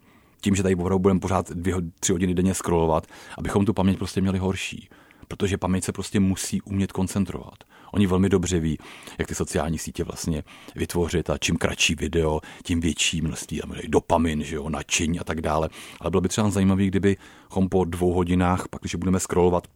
tím, 0.41 0.55
že 0.55 0.63
tady 0.63 0.75
budeme 0.75 1.21
pořád 1.21 1.51
dvě, 1.51 1.75
tři 2.01 2.13
hodiny 2.13 2.35
denně 2.35 2.55
scrollovat, 2.55 3.07
abychom 3.39 3.65
tu 3.65 3.75
paměť 3.75 3.99
prostě 3.99 4.21
měli 4.21 4.39
horší. 4.39 4.89
Protože 5.29 5.59
paměť 5.59 5.85
se 5.85 5.93
prostě 5.93 6.21
musí 6.21 6.63
umět 6.63 6.93
koncentrovat. 6.93 7.55
Oni 7.93 8.07
velmi 8.07 8.29
dobře 8.29 8.61
ví, 8.61 8.79
jak 9.19 9.29
ty 9.29 9.35
sociální 9.35 9.79
sítě 9.79 10.05
vlastně 10.05 10.43
vytvořit 10.75 11.31
a 11.31 11.39
čím 11.39 11.57
kratší 11.57 11.95
video, 11.95 12.41
tím 12.63 12.81
větší 12.81 13.21
množství 13.21 13.61
dopamin, 13.89 14.45
že 14.45 14.57
jo, 14.57 14.69
nadšení 14.69 15.21
a 15.21 15.25
tak 15.25 15.41
dále. 15.41 15.69
Ale 16.01 16.11
bylo 16.11 16.21
by 16.21 16.29
třeba 16.29 16.51
zajímavé, 16.51 16.87
kdybychom 16.87 17.69
po 17.69 17.85
dvou 17.85 18.13
hodinách, 18.13 18.69
pak 18.69 18.81
když 18.81 18.95
budeme 18.95 19.21
scrollovat, 19.21 19.67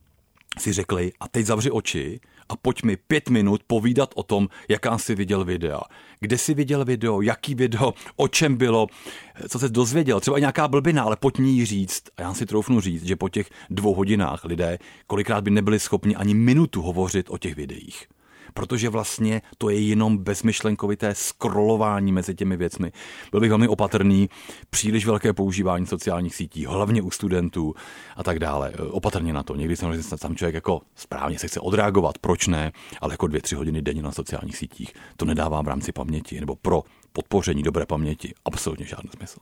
si 0.58 0.72
řekli 0.72 1.12
a 1.20 1.28
teď 1.28 1.46
zavři 1.46 1.70
oči 1.70 2.20
a 2.48 2.56
pojď 2.56 2.82
mi 2.82 2.96
pět 2.96 3.28
minut 3.28 3.62
povídat 3.66 4.10
o 4.14 4.22
tom, 4.22 4.48
jaká 4.68 4.98
jsi 4.98 5.14
viděl 5.14 5.44
videa. 5.44 5.80
Kde 6.20 6.38
jsi 6.38 6.54
viděl 6.54 6.84
video, 6.84 7.20
jaký 7.20 7.54
video, 7.54 7.94
o 8.16 8.28
čem 8.28 8.56
bylo, 8.56 8.86
co 9.48 9.58
se 9.58 9.68
dozvěděl, 9.68 10.20
třeba 10.20 10.38
nějaká 10.38 10.68
blbina, 10.68 11.02
ale 11.02 11.16
pojď 11.16 11.38
mi 11.38 11.66
říct. 11.66 12.02
A 12.16 12.22
já 12.22 12.34
si 12.34 12.46
troufnu 12.46 12.80
říct, 12.80 13.04
že 13.04 13.16
po 13.16 13.28
těch 13.28 13.50
dvou 13.70 13.94
hodinách 13.94 14.44
lidé 14.44 14.78
kolikrát 15.06 15.44
by 15.44 15.50
nebyli 15.50 15.80
schopni 15.80 16.16
ani 16.16 16.34
minutu 16.34 16.82
hovořit 16.82 17.26
o 17.30 17.38
těch 17.38 17.56
videích 17.56 18.06
protože 18.54 18.88
vlastně 18.88 19.42
to 19.58 19.70
je 19.70 19.80
jenom 19.80 20.18
bezmyšlenkovité 20.18 21.14
scrollování 21.14 22.12
mezi 22.12 22.34
těmi 22.34 22.56
věcmi. 22.56 22.92
Byl 23.30 23.40
bych 23.40 23.50
velmi 23.50 23.68
opatrný, 23.68 24.28
příliš 24.70 25.06
velké 25.06 25.32
používání 25.32 25.86
sociálních 25.86 26.34
sítí, 26.34 26.66
hlavně 26.66 27.02
u 27.02 27.10
studentů 27.10 27.74
a 28.16 28.22
tak 28.22 28.38
dále. 28.38 28.72
Opatrně 28.90 29.32
na 29.32 29.42
to. 29.42 29.54
Někdy 29.54 29.76
samozřejmě 29.76 30.16
tam 30.18 30.36
člověk 30.36 30.54
jako 30.54 30.80
správně 30.94 31.38
se 31.38 31.48
chce 31.48 31.60
odreagovat, 31.60 32.18
proč 32.18 32.46
ne, 32.46 32.72
ale 33.00 33.14
jako 33.14 33.26
dvě, 33.26 33.42
tři 33.42 33.54
hodiny 33.54 33.82
denně 33.82 34.02
na 34.02 34.12
sociálních 34.12 34.56
sítích 34.56 34.92
to 35.16 35.24
nedává 35.24 35.62
v 35.62 35.68
rámci 35.68 35.92
paměti 35.92 36.40
nebo 36.40 36.56
pro 36.56 36.82
podpoření 37.12 37.62
dobré 37.62 37.86
paměti 37.86 38.34
absolutně 38.44 38.86
žádný 38.86 39.10
smysl. 39.16 39.38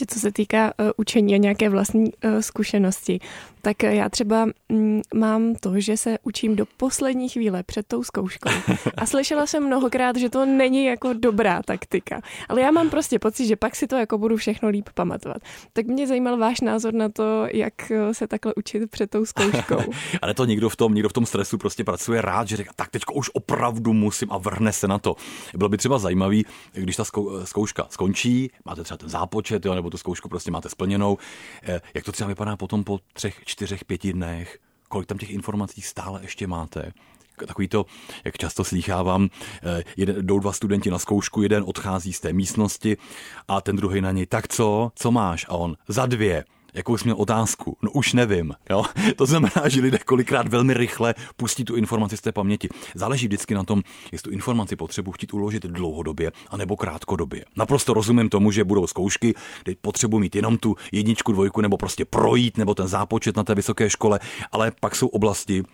Ještě 0.00 0.14
co 0.14 0.20
se 0.20 0.32
týká 0.32 0.72
uh, 0.80 0.90
učení 0.96 1.34
a 1.34 1.38
nějaké 1.38 1.68
vlastní 1.68 2.04
uh, 2.04 2.40
zkušenosti, 2.40 3.20
tak 3.62 3.76
uh, 3.82 3.88
já 3.88 4.08
třeba 4.08 4.46
um, 4.68 5.02
mám 5.14 5.54
to, 5.54 5.80
že 5.80 5.96
se 5.96 6.18
učím 6.22 6.56
do 6.56 6.64
poslední 6.76 7.28
chvíle 7.28 7.62
před 7.62 7.86
tou 7.86 8.04
zkouškou. 8.04 8.50
A 8.96 9.06
slyšela 9.06 9.46
jsem 9.46 9.66
mnohokrát, 9.66 10.16
že 10.16 10.30
to 10.30 10.46
není 10.46 10.84
jako 10.84 11.12
dobrá 11.12 11.62
taktika. 11.62 12.20
Ale 12.48 12.60
já 12.60 12.70
mám 12.70 12.90
prostě 12.90 13.18
pocit, 13.18 13.46
že 13.46 13.56
pak 13.56 13.76
si 13.76 13.86
to 13.86 13.96
jako 13.96 14.18
budu 14.18 14.36
všechno 14.36 14.68
líp 14.68 14.88
pamatovat. 14.94 15.38
Tak 15.72 15.86
mě 15.86 16.06
zajímal 16.06 16.36
váš 16.36 16.60
názor 16.60 16.94
na 16.94 17.08
to, 17.08 17.46
jak 17.52 17.74
se 18.12 18.26
takhle 18.26 18.54
učit 18.56 18.90
před 18.90 19.10
tou 19.10 19.24
zkouškou. 19.24 19.80
Ale 20.22 20.34
to 20.34 20.44
někdo 20.44 20.68
v 20.68 20.76
tom, 20.76 20.94
někdo 20.94 21.08
v 21.08 21.12
tom 21.12 21.26
stresu 21.26 21.58
prostě 21.58 21.84
pracuje 21.84 22.22
rád, 22.22 22.48
že 22.48 22.56
říká, 22.56 22.70
tak 22.76 22.88
teďko 22.88 23.14
už 23.14 23.30
opravdu 23.32 23.92
musím 23.92 24.32
a 24.32 24.38
vrhne 24.38 24.72
se 24.72 24.88
na 24.88 24.98
to. 24.98 25.16
Bylo 25.56 25.68
by 25.68 25.76
třeba 25.76 25.98
zajímavý, 25.98 26.46
když 26.72 26.96
ta 26.96 27.04
zkouška 27.44 27.86
skončí, 27.90 28.50
máte 28.64 28.84
třeba 28.84 28.98
ten 28.98 29.08
zápočet, 29.08 29.64
jo, 29.64 29.74
nebo 29.74 29.87
tu 29.90 29.98
zkoušku 29.98 30.28
prostě 30.28 30.50
máte 30.50 30.68
splněnou. 30.68 31.18
Eh, 31.62 31.80
jak 31.94 32.04
to 32.04 32.12
třeba 32.12 32.28
vypadá 32.28 32.56
potom 32.56 32.84
po 32.84 33.00
třech, 33.12 33.40
čtyřech, 33.44 33.84
pěti 33.84 34.12
dnech? 34.12 34.58
Kolik 34.88 35.08
tam 35.08 35.18
těch 35.18 35.30
informací 35.30 35.82
stále 35.82 36.22
ještě 36.22 36.46
máte? 36.46 36.92
takový 37.46 37.68
to, 37.68 37.86
jak 38.24 38.38
často 38.38 38.64
slýchávám, 38.64 39.28
eh, 39.62 39.82
jeden, 39.96 40.26
jdou 40.26 40.38
dva 40.38 40.52
studenti 40.52 40.90
na 40.90 40.98
zkoušku, 40.98 41.42
jeden 41.42 41.64
odchází 41.66 42.12
z 42.12 42.20
té 42.20 42.32
místnosti 42.32 42.96
a 43.48 43.60
ten 43.60 43.76
druhý 43.76 44.00
na 44.00 44.12
něj, 44.12 44.26
tak 44.26 44.48
co, 44.48 44.92
co 44.94 45.10
máš? 45.10 45.46
A 45.48 45.52
on, 45.52 45.76
za 45.88 46.06
dvě 46.06 46.44
jakou 46.78 46.96
jsi 46.96 47.04
měl 47.04 47.16
otázku? 47.16 47.76
No 47.82 47.90
už 47.90 48.12
nevím. 48.12 48.54
Jo? 48.70 48.84
To 49.16 49.26
znamená, 49.26 49.68
že 49.68 49.80
lidé 49.80 49.98
kolikrát 49.98 50.48
velmi 50.48 50.74
rychle 50.74 51.14
pustí 51.36 51.64
tu 51.64 51.76
informaci 51.76 52.16
z 52.16 52.20
té 52.20 52.32
paměti. 52.32 52.68
Záleží 52.94 53.26
vždycky 53.26 53.54
na 53.54 53.64
tom, 53.64 53.82
jestli 54.12 54.30
tu 54.30 54.30
informaci 54.30 54.76
potřebuji 54.76 55.12
chtít 55.12 55.34
uložit 55.34 55.66
dlouhodobě 55.66 56.32
anebo 56.50 56.76
krátkodobě. 56.76 57.44
Naprosto 57.56 57.94
rozumím 57.94 58.28
tomu, 58.28 58.50
že 58.50 58.64
budou 58.64 58.86
zkoušky, 58.86 59.34
kde 59.64 59.74
potřebuji 59.80 60.18
mít 60.18 60.36
jenom 60.36 60.58
tu 60.58 60.76
jedničku, 60.92 61.32
dvojku 61.32 61.60
nebo 61.60 61.76
prostě 61.76 62.04
projít 62.04 62.58
nebo 62.58 62.74
ten 62.74 62.88
zápočet 62.88 63.36
na 63.36 63.44
té 63.44 63.54
vysoké 63.54 63.90
škole, 63.90 64.20
ale 64.52 64.72
pak 64.80 64.96
jsou 64.96 65.06
oblasti, 65.06 65.64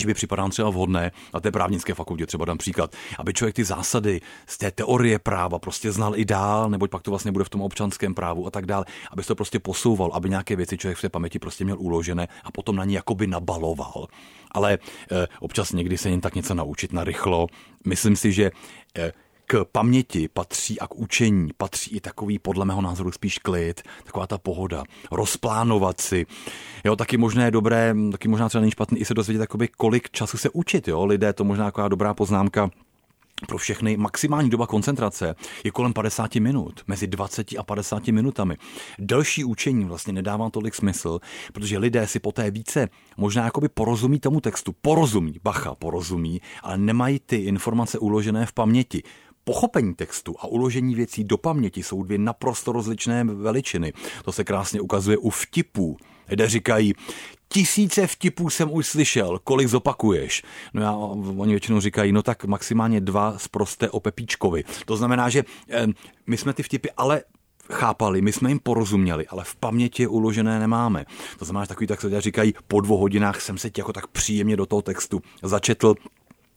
že 0.00 0.06
by 0.06 0.14
připadá 0.14 0.48
třeba 0.48 0.70
vhodné, 0.70 1.12
na 1.34 1.40
té 1.40 1.50
právnické 1.50 1.94
fakultě 1.94 2.26
třeba 2.26 2.44
dám 2.44 2.58
příklad, 2.58 2.96
aby 3.18 3.34
člověk 3.34 3.56
ty 3.56 3.64
zásady 3.64 4.20
z 4.46 4.58
té 4.58 4.70
teorie 4.70 5.18
práva 5.18 5.58
prostě 5.58 5.92
znal 5.92 6.16
i 6.16 6.24
dál, 6.24 6.70
neboť 6.70 6.90
pak 6.90 7.02
to 7.02 7.10
vlastně 7.10 7.32
bude 7.32 7.44
v 7.44 7.48
tom 7.48 7.62
občanském 7.62 8.14
právu 8.14 8.46
a 8.46 8.50
tak 8.50 8.66
dále, 8.66 8.84
aby 9.10 9.22
se 9.22 9.28
to 9.28 9.34
prostě 9.34 9.58
posouval, 9.58 10.10
aby 10.14 10.30
nějaké 10.30 10.56
věci 10.56 10.78
člověk 10.78 10.98
v 10.98 11.02
té 11.02 11.08
paměti 11.08 11.38
prostě 11.38 11.64
měl 11.64 11.76
uložené 11.78 12.28
a 12.44 12.50
potom 12.50 12.76
na 12.76 12.84
ní 12.84 12.94
jakoby 12.94 13.26
nabaloval. 13.26 14.06
Ale 14.50 14.72
e, 14.72 14.78
občas 15.40 15.72
někdy 15.72 15.98
se 15.98 16.10
jen 16.10 16.20
tak 16.20 16.34
něco 16.34 16.54
naučit 16.54 16.92
na 16.92 17.04
rychlo. 17.04 17.46
Myslím 17.84 18.16
si, 18.16 18.32
že 18.32 18.50
e, 18.96 19.12
k 19.50 19.64
paměti 19.72 20.28
patří 20.28 20.80
a 20.80 20.86
k 20.86 20.94
učení 20.94 21.50
patří 21.56 21.96
i 21.96 22.00
takový, 22.00 22.38
podle 22.38 22.64
mého 22.64 22.82
názoru, 22.82 23.12
spíš 23.12 23.38
klid, 23.38 23.82
taková 24.04 24.26
ta 24.26 24.38
pohoda, 24.38 24.84
rozplánovat 25.10 26.00
si. 26.00 26.26
Jo, 26.84 26.96
taky 26.96 27.16
možná 27.16 27.44
je 27.44 27.50
dobré, 27.50 27.94
taky 28.12 28.28
možná 28.28 28.48
třeba 28.48 28.60
není 28.60 28.70
špatný 28.70 29.00
i 29.00 29.04
se 29.04 29.14
dozvědět, 29.14 29.40
jakoby, 29.40 29.68
kolik 29.68 30.10
času 30.10 30.38
se 30.38 30.50
učit. 30.50 30.88
Jo? 30.88 31.04
Lidé, 31.04 31.32
to 31.32 31.44
možná 31.44 31.64
taková 31.64 31.88
dobrá 31.88 32.14
poznámka, 32.14 32.70
pro 33.46 33.58
všechny 33.58 33.96
maximální 33.96 34.50
doba 34.50 34.66
koncentrace 34.66 35.34
je 35.64 35.70
kolem 35.70 35.92
50 35.92 36.34
minut, 36.34 36.80
mezi 36.86 37.06
20 37.06 37.46
a 37.58 37.62
50 37.62 38.08
minutami. 38.08 38.56
Delší 38.98 39.44
učení 39.44 39.84
vlastně 39.84 40.12
nedává 40.12 40.50
tolik 40.50 40.74
smysl, 40.74 41.20
protože 41.52 41.78
lidé 41.78 42.06
si 42.06 42.20
poté 42.20 42.50
více 42.50 42.88
možná 43.16 43.44
jakoby 43.44 43.68
porozumí 43.68 44.20
tomu 44.20 44.40
textu, 44.40 44.74
porozumí, 44.82 45.34
bacha, 45.44 45.74
porozumí, 45.74 46.40
ale 46.62 46.78
nemají 46.78 47.20
ty 47.20 47.36
informace 47.36 47.98
uložené 47.98 48.46
v 48.46 48.52
paměti. 48.52 49.02
Pochopení 49.44 49.94
textu 49.94 50.34
a 50.38 50.46
uložení 50.46 50.94
věcí 50.94 51.24
do 51.24 51.38
paměti 51.38 51.82
jsou 51.82 52.02
dvě 52.02 52.18
naprosto 52.18 52.72
rozličné 52.72 53.24
veličiny. 53.24 53.92
To 54.24 54.32
se 54.32 54.44
krásně 54.44 54.80
ukazuje 54.80 55.18
u 55.18 55.30
vtipů. 55.30 55.96
Lidé 56.28 56.48
říkají, 56.48 56.94
tisíce 57.48 58.06
vtipů 58.06 58.50
jsem 58.50 58.72
už 58.72 58.86
slyšel, 58.86 59.38
kolik 59.44 59.68
zopakuješ? 59.68 60.42
No 60.74 60.82
já, 60.82 60.92
oni 61.36 61.52
většinou 61.52 61.80
říkají, 61.80 62.12
no 62.12 62.22
tak 62.22 62.44
maximálně 62.44 63.00
dva 63.00 63.38
z 63.38 63.48
prosté 63.48 63.90
o 63.90 64.00
Pepíčkovi. 64.00 64.64
To 64.86 64.96
znamená, 64.96 65.28
že 65.28 65.44
my 66.26 66.36
jsme 66.36 66.52
ty 66.52 66.62
vtipy 66.62 66.88
ale 66.96 67.22
chápali, 67.72 68.22
my 68.22 68.32
jsme 68.32 68.50
jim 68.50 68.58
porozuměli, 68.58 69.26
ale 69.26 69.44
v 69.44 69.56
paměti 69.56 70.02
je 70.02 70.08
uložené 70.08 70.60
nemáme. 70.60 71.04
To 71.38 71.44
znamená, 71.44 71.64
že 71.64 71.68
takový 71.68 71.86
tak 71.86 72.00
se 72.00 72.20
říkají, 72.20 72.54
po 72.68 72.80
dvou 72.80 72.96
hodinách 72.96 73.40
jsem 73.40 73.58
se 73.58 73.70
jako 73.78 73.92
tak 73.92 74.06
příjemně 74.06 74.56
do 74.56 74.66
toho 74.66 74.82
textu 74.82 75.22
začetl, 75.42 75.94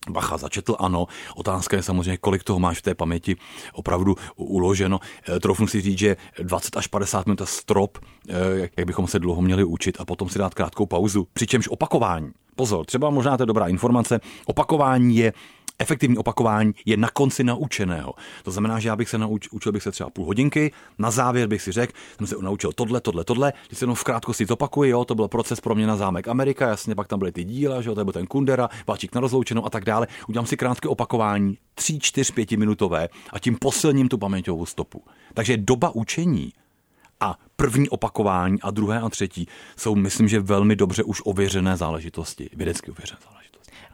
Bacha 0.09 0.37
začetl, 0.37 0.75
ano. 0.79 1.07
Otázka 1.35 1.77
je 1.77 1.83
samozřejmě, 1.83 2.17
kolik 2.17 2.43
toho 2.43 2.59
máš 2.59 2.77
v 2.77 2.81
té 2.81 2.95
paměti 2.95 3.35
opravdu 3.73 4.15
uloženo. 4.35 4.99
E, 5.35 5.39
trofnu 5.39 5.67
si 5.67 5.81
říct, 5.81 5.97
že 5.97 6.17
20 6.39 6.77
až 6.77 6.87
50 6.87 7.25
minut 7.25 7.41
strop, 7.45 7.97
e, 8.29 8.69
jak 8.77 8.87
bychom 8.87 9.07
se 9.07 9.19
dlouho 9.19 9.41
měli 9.41 9.63
učit 9.63 9.97
a 9.99 10.05
potom 10.05 10.29
si 10.29 10.39
dát 10.39 10.53
krátkou 10.53 10.85
pauzu. 10.85 11.27
Přičemž 11.33 11.67
opakování. 11.67 12.31
Pozor, 12.55 12.85
třeba 12.85 13.09
možná 13.09 13.37
to 13.37 13.43
je 13.43 13.47
dobrá 13.47 13.67
informace. 13.67 14.19
Opakování 14.45 15.17
je 15.17 15.33
efektivní 15.79 16.17
opakování 16.17 16.73
je 16.85 16.97
na 16.97 17.09
konci 17.09 17.43
naučeného. 17.43 18.13
To 18.43 18.51
znamená, 18.51 18.79
že 18.79 18.89
já 18.89 18.95
bych 18.95 19.09
se 19.09 19.17
naučil, 19.17 19.49
učil 19.53 19.71
bych 19.71 19.83
se 19.83 19.91
třeba 19.91 20.09
půl 20.09 20.25
hodinky, 20.25 20.71
na 20.97 21.11
závěr 21.11 21.47
bych 21.47 21.61
si 21.61 21.71
řekl, 21.71 21.93
jsem 22.17 22.27
se 22.27 22.35
naučil 22.41 22.71
tohle, 22.71 23.01
tohle, 23.01 23.23
tohle, 23.23 23.53
když 23.67 23.79
se 23.79 23.83
jenom 23.83 23.95
v 23.95 24.03
krátkosti 24.03 24.45
zopakuji, 24.45 24.89
jo, 24.91 25.05
to 25.05 25.15
byl 25.15 25.27
proces 25.27 25.61
pro 25.61 25.75
mě 25.75 25.87
na 25.87 25.95
zámek 25.95 26.27
Amerika, 26.27 26.67
jasně, 26.67 26.95
pak 26.95 27.07
tam 27.07 27.19
byly 27.19 27.31
ty 27.31 27.43
díla, 27.43 27.81
že 27.81 27.89
jo, 27.89 27.95
to 27.95 28.03
byl 28.03 28.13
ten 28.13 28.27
Kundera, 28.27 28.69
Váčík 28.87 29.15
na 29.15 29.21
rozloučenou 29.21 29.65
a 29.65 29.69
tak 29.69 29.85
dále. 29.85 30.07
Udělám 30.27 30.45
si 30.45 30.57
krátké 30.57 30.87
opakování, 30.89 31.57
3, 31.75 31.99
4, 31.99 32.33
5 32.33 32.51
minutové 32.51 33.09
a 33.33 33.39
tím 33.39 33.57
posilním 33.59 34.09
tu 34.09 34.17
paměťovou 34.17 34.65
stopu. 34.65 35.03
Takže 35.33 35.57
doba 35.57 35.95
učení 35.95 36.53
a 37.19 37.37
první 37.55 37.89
opakování 37.89 38.61
a 38.61 38.71
druhé 38.71 38.99
a 38.99 39.09
třetí 39.09 39.47
jsou, 39.77 39.95
myslím, 39.95 40.27
že 40.27 40.39
velmi 40.39 40.75
dobře 40.75 41.03
už 41.03 41.21
ověřené 41.25 41.77
záležitosti, 41.77 42.49
vědecky 42.53 42.91
ověřené 42.91 43.19
záležitosti. 43.23 43.42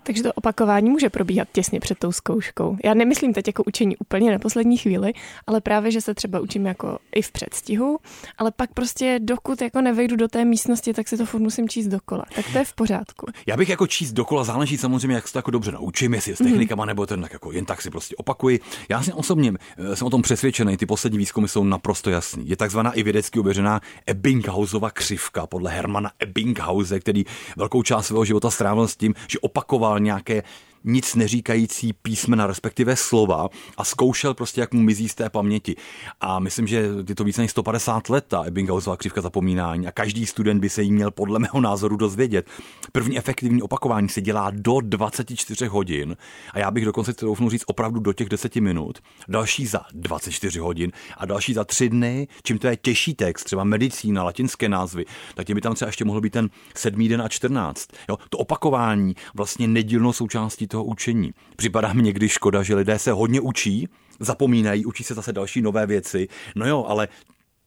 Takže 0.03 0.23
to 0.23 0.33
opakování 0.33 0.89
může 0.89 1.09
probíhat 1.09 1.47
těsně 1.51 1.79
před 1.79 1.97
tou 1.97 2.11
zkouškou. 2.11 2.77
Já 2.83 2.93
nemyslím 2.93 3.33
teď 3.33 3.47
jako 3.47 3.63
učení 3.67 3.97
úplně 3.97 4.31
na 4.31 4.39
poslední 4.39 4.77
chvíli, 4.77 5.13
ale 5.47 5.61
právě, 5.61 5.91
že 5.91 6.01
se 6.01 6.13
třeba 6.13 6.39
učím 6.39 6.65
jako 6.65 6.99
i 7.15 7.21
v 7.21 7.31
předstihu, 7.31 7.99
ale 8.37 8.51
pak 8.51 8.73
prostě 8.73 9.19
dokud 9.21 9.61
jako 9.61 9.81
nevejdu 9.81 10.15
do 10.15 10.27
té 10.27 10.45
místnosti, 10.45 10.93
tak 10.93 11.07
si 11.07 11.17
to 11.17 11.25
furt 11.25 11.39
musím 11.39 11.69
číst 11.69 11.87
dokola. 11.87 12.23
Tak 12.35 12.45
to 12.51 12.57
je 12.57 12.65
v 12.65 12.73
pořádku. 12.73 13.25
Já 13.47 13.57
bych 13.57 13.69
jako 13.69 13.87
číst 13.87 14.11
dokola 14.11 14.43
záleží 14.43 14.77
samozřejmě, 14.77 15.15
jak 15.15 15.27
se 15.27 15.33
to 15.33 15.39
jako 15.39 15.51
dobře 15.51 15.71
naučím, 15.71 16.13
jestli 16.13 16.35
s 16.35 16.39
mhm. 16.39 16.49
technikama 16.49 16.83
mm. 16.83 16.87
nebo 16.87 17.05
ten 17.05 17.21
tak 17.21 17.33
jako 17.33 17.51
jen 17.51 17.65
tak 17.65 17.81
si 17.81 17.89
prostě 17.89 18.15
opakuji. 18.15 18.59
Já 18.89 19.03
si 19.03 19.13
osobně 19.13 19.53
eh, 19.77 19.95
jsem 19.95 20.07
o 20.07 20.09
tom 20.09 20.21
přesvědčený, 20.21 20.77
ty 20.77 20.85
poslední 20.85 21.17
výzkumy 21.17 21.47
jsou 21.47 21.63
naprosto 21.63 22.09
jasný. 22.09 22.49
Je 22.49 22.55
takzvaná 22.55 22.91
i 22.93 23.03
vědecky 23.03 23.39
ověřená 23.39 23.81
Ebbinghausova 24.07 24.91
křivka 24.91 25.47
podle 25.47 25.71
Hermana 25.71 26.11
Ebbinghause, 26.19 26.99
který 26.99 27.25
velkou 27.57 27.83
část 27.83 28.07
svého 28.07 28.25
života 28.25 28.51
strávil 28.51 28.87
s 28.87 28.95
tím, 28.95 29.13
že 29.27 29.39
opakoval 29.39 29.98
nějaké 29.99 30.43
nic 30.83 31.15
neříkající 31.15 31.93
písmena, 31.93 32.47
respektive 32.47 32.95
slova 32.95 33.49
a 33.77 33.83
zkoušel 33.83 34.33
prostě, 34.33 34.61
jak 34.61 34.73
mu 34.73 34.81
mizí 34.81 35.09
z 35.09 35.15
té 35.15 35.29
paměti. 35.29 35.75
A 36.21 36.39
myslím, 36.39 36.67
že 36.67 36.89
je 37.07 37.15
to 37.15 37.23
více 37.23 37.41
než 37.41 37.51
150 37.51 38.09
let 38.09 38.25
ta 38.27 38.43
Ebbinghausová 38.45 38.97
křivka 38.97 39.21
zapomínání 39.21 39.87
a 39.87 39.91
každý 39.91 40.25
student 40.25 40.61
by 40.61 40.69
se 40.69 40.83
jí 40.83 40.91
měl 40.91 41.11
podle 41.11 41.39
mého 41.39 41.61
názoru 41.61 41.95
dozvědět. 41.95 42.47
První 42.91 43.17
efektivní 43.17 43.61
opakování 43.61 44.09
se 44.09 44.21
dělá 44.21 44.51
do 44.53 44.81
24 44.81 45.65
hodin 45.65 46.17
a 46.53 46.59
já 46.59 46.71
bych 46.71 46.85
dokonce 46.85 47.13
to 47.13 47.25
doufnu 47.25 47.49
říct 47.49 47.63
opravdu 47.67 47.99
do 47.99 48.13
těch 48.13 48.29
10 48.29 48.55
minut, 48.55 48.99
další 49.27 49.65
za 49.65 49.81
24 49.93 50.59
hodin 50.59 50.91
a 51.17 51.25
další 51.25 51.53
za 51.53 51.63
3 51.63 51.89
dny, 51.89 52.27
čím 52.43 52.59
to 52.59 52.67
je 52.67 52.77
těžší 52.77 53.13
text, 53.13 53.43
třeba 53.43 53.63
medicína, 53.63 54.23
latinské 54.23 54.69
názvy, 54.69 55.05
tak 55.35 55.47
tím 55.47 55.55
by 55.55 55.61
tam 55.61 55.75
třeba 55.75 55.89
ještě 55.89 56.05
mohl 56.05 56.21
být 56.21 56.33
ten 56.33 56.49
sedmý 56.75 57.07
den 57.07 57.21
a 57.21 57.27
14. 57.27 57.87
Jo, 58.09 58.17
to 58.29 58.37
opakování 58.37 59.15
vlastně 59.33 59.67
nedílnou 59.67 60.13
součástí 60.13 60.67
toho 60.69 60.83
učení. 60.83 61.31
Připadá 61.55 61.93
mi 61.93 62.01
někdy 62.01 62.29
škoda, 62.29 62.63
že 62.63 62.75
lidé 62.75 62.99
se 62.99 63.11
hodně 63.11 63.41
učí, 63.41 63.87
zapomínají, 64.19 64.85
učí 64.85 65.03
se 65.03 65.13
zase 65.13 65.33
další 65.33 65.61
nové 65.61 65.85
věci. 65.85 66.27
No 66.55 66.67
jo, 66.67 66.85
ale 66.87 67.07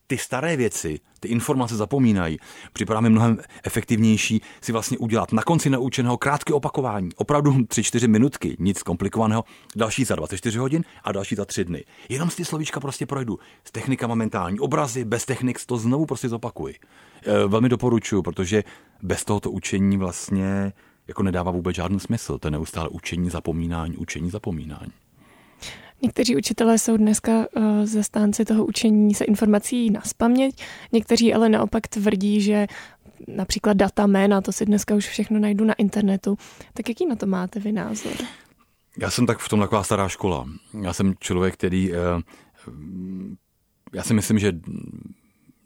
ty 0.07 0.17
staré 0.17 0.55
věci, 0.57 0.99
ty 1.19 1.27
informace 1.27 1.75
zapomínají. 1.75 2.37
Připadá 2.73 3.01
mi 3.01 3.09
mnohem 3.09 3.37
efektivnější 3.63 4.41
si 4.61 4.71
vlastně 4.71 4.97
udělat 4.97 5.31
na 5.31 5.43
konci 5.43 5.69
naučeného 5.69 6.17
krátké 6.17 6.53
opakování, 6.53 7.09
opravdu 7.15 7.51
3-4 7.51 8.07
minutky, 8.07 8.55
nic 8.59 8.83
komplikovaného, 8.83 9.43
další 9.75 10.05
za 10.05 10.15
24 10.15 10.57
hodin 10.57 10.83
a 11.03 11.11
další 11.11 11.35
za 11.35 11.45
3 11.45 11.65
dny. 11.65 11.83
Jenom 12.09 12.29
si 12.29 12.37
ty 12.37 12.45
slovíčka 12.45 12.79
prostě 12.79 13.05
projdu. 13.05 13.39
S 13.65 13.71
technikama 13.71 14.15
mentální 14.15 14.59
obrazy, 14.59 15.05
bez 15.05 15.25
technik 15.25 15.65
to 15.65 15.77
znovu 15.77 16.05
prostě 16.05 16.29
zopakuji. 16.29 16.75
E, 17.25 17.47
velmi 17.47 17.69
doporučuji, 17.69 18.21
protože 18.21 18.63
bez 19.01 19.25
tohoto 19.25 19.51
učení 19.51 19.97
vlastně 19.97 20.73
jako 21.07 21.23
nedává 21.23 21.51
vůbec 21.51 21.75
žádný 21.75 21.99
smysl. 21.99 22.37
To 22.37 22.47
je 22.47 22.51
neustále 22.51 22.89
učení, 22.89 23.29
zapomínání, 23.29 23.97
učení, 23.97 24.29
zapomínání. 24.29 24.91
Někteří 26.01 26.35
učitelé 26.35 26.77
jsou 26.77 26.97
dneska 26.97 27.31
uh, 27.31 27.85
zastánci 27.85 28.45
toho 28.45 28.65
učení 28.65 29.13
se 29.13 29.25
informací 29.25 29.89
na 29.89 30.01
spaměť, 30.01 30.63
někteří 30.91 31.33
ale 31.33 31.49
naopak 31.49 31.87
tvrdí, 31.87 32.41
že 32.41 32.67
například 33.27 33.77
data 33.77 34.07
jména, 34.07 34.41
to 34.41 34.51
si 34.51 34.65
dneska 34.65 34.95
už 34.95 35.07
všechno 35.07 35.39
najdu 35.39 35.65
na 35.65 35.73
internetu. 35.73 36.37
Tak 36.73 36.89
jaký 36.89 37.05
na 37.05 37.15
to 37.15 37.25
máte 37.25 37.59
vy 37.59 37.71
názor? 37.71 38.13
Já 38.97 39.09
jsem 39.09 39.25
tak 39.25 39.39
v 39.39 39.49
tom 39.49 39.59
taková 39.59 39.83
stará 39.83 40.07
škola. 40.09 40.45
Já 40.81 40.93
jsem 40.93 41.13
člověk, 41.19 41.53
který... 41.53 41.91
Uh, 41.91 41.97
já 43.93 44.03
si 44.03 44.13
myslím, 44.13 44.39
že 44.39 44.53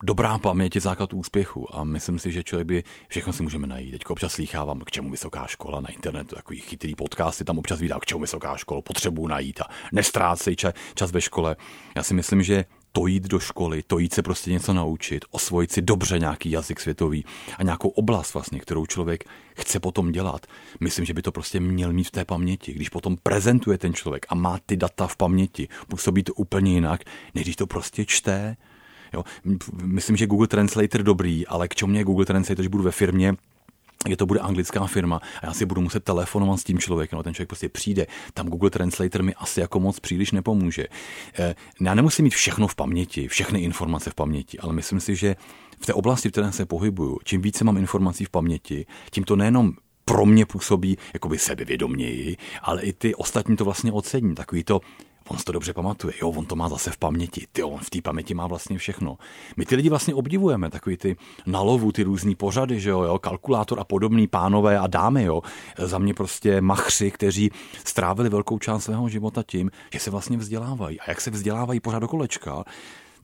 dobrá 0.03 0.37
paměť 0.37 0.75
je 0.75 0.81
základ 0.81 1.13
úspěchu 1.13 1.75
a 1.75 1.83
myslím 1.83 2.19
si, 2.19 2.31
že 2.31 2.43
člověk 2.43 2.67
by 2.67 2.83
všechno 3.07 3.33
si 3.33 3.43
můžeme 3.43 3.67
najít. 3.67 3.91
Teď 3.91 4.05
občas 4.05 4.33
slýchávám, 4.33 4.79
k 4.79 4.91
čemu 4.91 5.11
vysoká 5.11 5.47
škola 5.47 5.81
na 5.81 5.89
internetu, 5.89 6.35
takový 6.35 6.59
chytrý 6.59 6.95
podcasty 6.95 7.43
tam 7.43 7.59
občas 7.59 7.79
vydá, 7.79 7.99
k 7.99 8.05
čemu 8.05 8.21
vysoká 8.21 8.57
škola, 8.57 8.81
potřebuji 8.81 9.27
najít 9.27 9.61
a 9.61 9.65
nestrácej 9.91 10.55
čas, 10.55 10.73
čas 10.95 11.11
ve 11.11 11.21
škole. 11.21 11.55
Já 11.95 12.03
si 12.03 12.13
myslím, 12.13 12.43
že 12.43 12.65
to 12.91 13.07
jít 13.07 13.23
do 13.23 13.39
školy, 13.39 13.83
to 13.87 13.99
jít 13.99 14.13
se 14.13 14.21
prostě 14.23 14.51
něco 14.51 14.73
naučit, 14.73 15.25
osvojit 15.31 15.71
si 15.71 15.81
dobře 15.81 16.19
nějaký 16.19 16.51
jazyk 16.51 16.79
světový 16.79 17.25
a 17.57 17.63
nějakou 17.63 17.89
oblast 17.89 18.33
vlastně, 18.33 18.59
kterou 18.59 18.85
člověk 18.85 19.23
chce 19.59 19.79
potom 19.79 20.11
dělat. 20.11 20.45
Myslím, 20.79 21.05
že 21.05 21.13
by 21.13 21.21
to 21.21 21.31
prostě 21.31 21.59
měl 21.59 21.93
mít 21.93 22.07
v 22.07 22.11
té 22.11 22.25
paměti. 22.25 22.73
Když 22.73 22.89
potom 22.89 23.17
prezentuje 23.23 23.77
ten 23.77 23.93
člověk 23.93 24.25
a 24.29 24.35
má 24.35 24.59
ty 24.65 24.77
data 24.77 25.07
v 25.07 25.15
paměti, 25.15 25.67
působí 25.87 26.23
to 26.23 26.33
úplně 26.33 26.73
jinak, 26.73 27.01
než 27.35 27.43
když 27.43 27.55
to 27.55 27.67
prostě 27.67 28.05
čte, 28.05 28.57
Jo. 29.13 29.23
Myslím, 29.83 30.17
že 30.17 30.27
Google 30.27 30.47
Translator 30.47 31.03
dobrý, 31.03 31.47
ale 31.47 31.67
k 31.67 31.75
čemu 31.75 31.91
mě 31.91 32.03
Google 32.03 32.25
Translator, 32.25 32.63
že 32.63 32.69
budu 32.69 32.83
ve 32.83 32.91
firmě, 32.91 33.35
je 34.07 34.17
to 34.17 34.25
bude 34.25 34.39
anglická 34.39 34.87
firma 34.87 35.21
a 35.41 35.45
já 35.45 35.53
si 35.53 35.65
budu 35.65 35.81
muset 35.81 36.03
telefonovat 36.03 36.59
s 36.59 36.63
tím 36.63 36.79
člověkem, 36.79 37.17
no 37.17 37.23
ten 37.23 37.33
člověk 37.33 37.49
prostě 37.49 37.69
přijde. 37.69 38.07
Tam 38.33 38.47
Google 38.47 38.69
Translator 38.69 39.23
mi 39.23 39.35
asi 39.35 39.59
jako 39.59 39.79
moc 39.79 39.99
příliš 39.99 40.31
nepomůže. 40.31 40.87
Eh, 41.39 41.55
já 41.81 41.93
nemusím 41.93 42.23
mít 42.23 42.33
všechno 42.33 42.67
v 42.67 42.75
paměti, 42.75 43.27
všechny 43.27 43.59
informace 43.59 44.09
v 44.09 44.15
paměti, 44.15 44.59
ale 44.59 44.73
myslím 44.73 44.99
si, 44.99 45.15
že 45.15 45.35
v 45.79 45.85
té 45.85 45.93
oblasti, 45.93 46.29
v 46.29 46.31
které 46.31 46.51
se 46.51 46.65
pohybuju, 46.65 47.19
čím 47.23 47.41
více 47.41 47.63
mám 47.63 47.77
informací 47.77 48.25
v 48.25 48.29
paměti, 48.29 48.85
tím 49.11 49.23
to 49.23 49.35
nejenom 49.35 49.73
pro 50.05 50.25
mě 50.25 50.45
působí 50.45 50.97
jakoby 51.13 51.37
sebevědoměji, 51.37 52.37
ale 52.61 52.81
i 52.81 52.93
ty 52.93 53.15
ostatní 53.15 53.55
to 53.55 53.65
vlastně 53.65 53.91
ocení. 53.91 54.35
Takový 54.35 54.63
to 54.63 54.81
on 55.27 55.37
to 55.37 55.51
dobře 55.51 55.73
pamatuje, 55.73 56.13
jo, 56.21 56.29
on 56.29 56.45
to 56.45 56.55
má 56.55 56.69
zase 56.69 56.91
v 56.91 56.97
paměti, 56.97 57.47
ty, 57.51 57.63
on 57.63 57.79
v 57.79 57.89
té 57.89 58.01
paměti 58.01 58.33
má 58.33 58.47
vlastně 58.47 58.77
všechno. 58.77 59.17
My 59.57 59.65
ty 59.65 59.75
lidi 59.75 59.89
vlastně 59.89 60.13
obdivujeme, 60.13 60.69
takový 60.69 60.97
ty 60.97 61.15
nalovu, 61.45 61.91
ty 61.91 62.03
různý 62.03 62.35
pořady, 62.35 62.79
že 62.79 62.89
jo, 62.89 63.01
jo, 63.01 63.19
kalkulátor 63.19 63.79
a 63.79 63.83
podobný 63.83 64.27
pánové 64.27 64.79
a 64.79 64.87
dámy, 64.87 65.23
jo. 65.23 65.41
Za 65.77 65.97
mě 65.97 66.13
prostě 66.13 66.61
machři, 66.61 67.11
kteří 67.11 67.51
strávili 67.85 68.29
velkou 68.29 68.59
část 68.59 68.83
svého 68.83 69.09
života 69.09 69.43
tím, 69.43 69.71
že 69.93 69.99
se 69.99 70.11
vlastně 70.11 70.37
vzdělávají. 70.37 70.99
A 70.99 71.03
jak 71.07 71.21
se 71.21 71.31
vzdělávají 71.31 71.79
pořád 71.79 71.99
do 71.99 72.07
kolečka, 72.07 72.63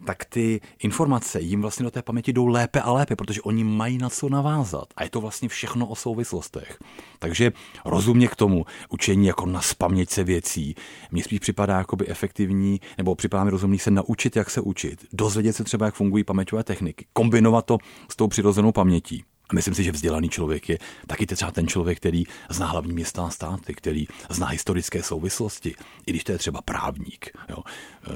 tak 0.06 0.26
ty 0.26 0.62
informace 0.80 1.42
jim 1.42 1.62
vlastně 1.62 1.84
do 1.84 1.92
té 1.92 2.02
paměti 2.02 2.34
jdou 2.34 2.48
lépe 2.48 2.82
a 2.82 2.92
lépe, 2.92 3.16
protože 3.16 3.42
oni 3.42 3.64
mají 3.64 3.98
na 3.98 4.10
co 4.10 4.30
navázat. 4.30 4.86
A 4.96 5.04
je 5.04 5.10
to 5.10 5.22
vlastně 5.22 5.50
všechno 5.50 5.88
o 5.88 5.96
souvislostech. 5.96 6.78
Takže 7.20 7.52
rozumně 7.86 8.28
k 8.28 8.36
tomu 8.36 8.66
učení 8.90 9.28
jako 9.28 9.46
na 9.46 9.62
spaměť 9.62 10.18
věcí. 10.18 10.76
Mně 11.12 11.24
spíš 11.24 11.40
připadá 11.40 11.78
jakoby 11.78 12.08
efektivní, 12.08 12.82
nebo 12.98 13.16
připadá 13.16 13.44
mi 13.44 13.52
rozumný 13.52 13.80
se 13.80 13.92
naučit, 13.92 14.36
jak 14.36 14.50
se 14.50 14.62
učit. 14.62 15.06
Dozvědět 15.14 15.54
se 15.54 15.64
třeba, 15.64 15.86
jak 15.86 15.96
fungují 15.96 16.24
paměťové 16.24 16.64
techniky. 16.64 17.06
Kombinovat 17.14 17.66
to 17.66 17.78
s 18.12 18.16
tou 18.16 18.28
přirozenou 18.28 18.72
pamětí. 18.72 19.24
Myslím 19.54 19.74
si, 19.74 19.84
že 19.84 19.92
vzdělaný 19.92 20.30
člověk 20.30 20.70
je 20.70 20.78
taky 21.08 21.26
třeba 21.26 21.52
ten 21.52 21.68
člověk, 21.68 21.98
který 21.98 22.24
zná 22.50 22.68
hlavní 22.68 22.94
města 22.94 23.26
a 23.26 23.30
státy, 23.30 23.74
který 23.74 24.08
zná 24.30 24.48
historické 24.48 25.04
souvislosti, 25.04 25.76
i 26.06 26.12
když 26.12 26.24
to 26.24 26.32
je 26.32 26.38
třeba 26.38 26.62
právník. 26.62 27.38
Jo. 27.50 27.58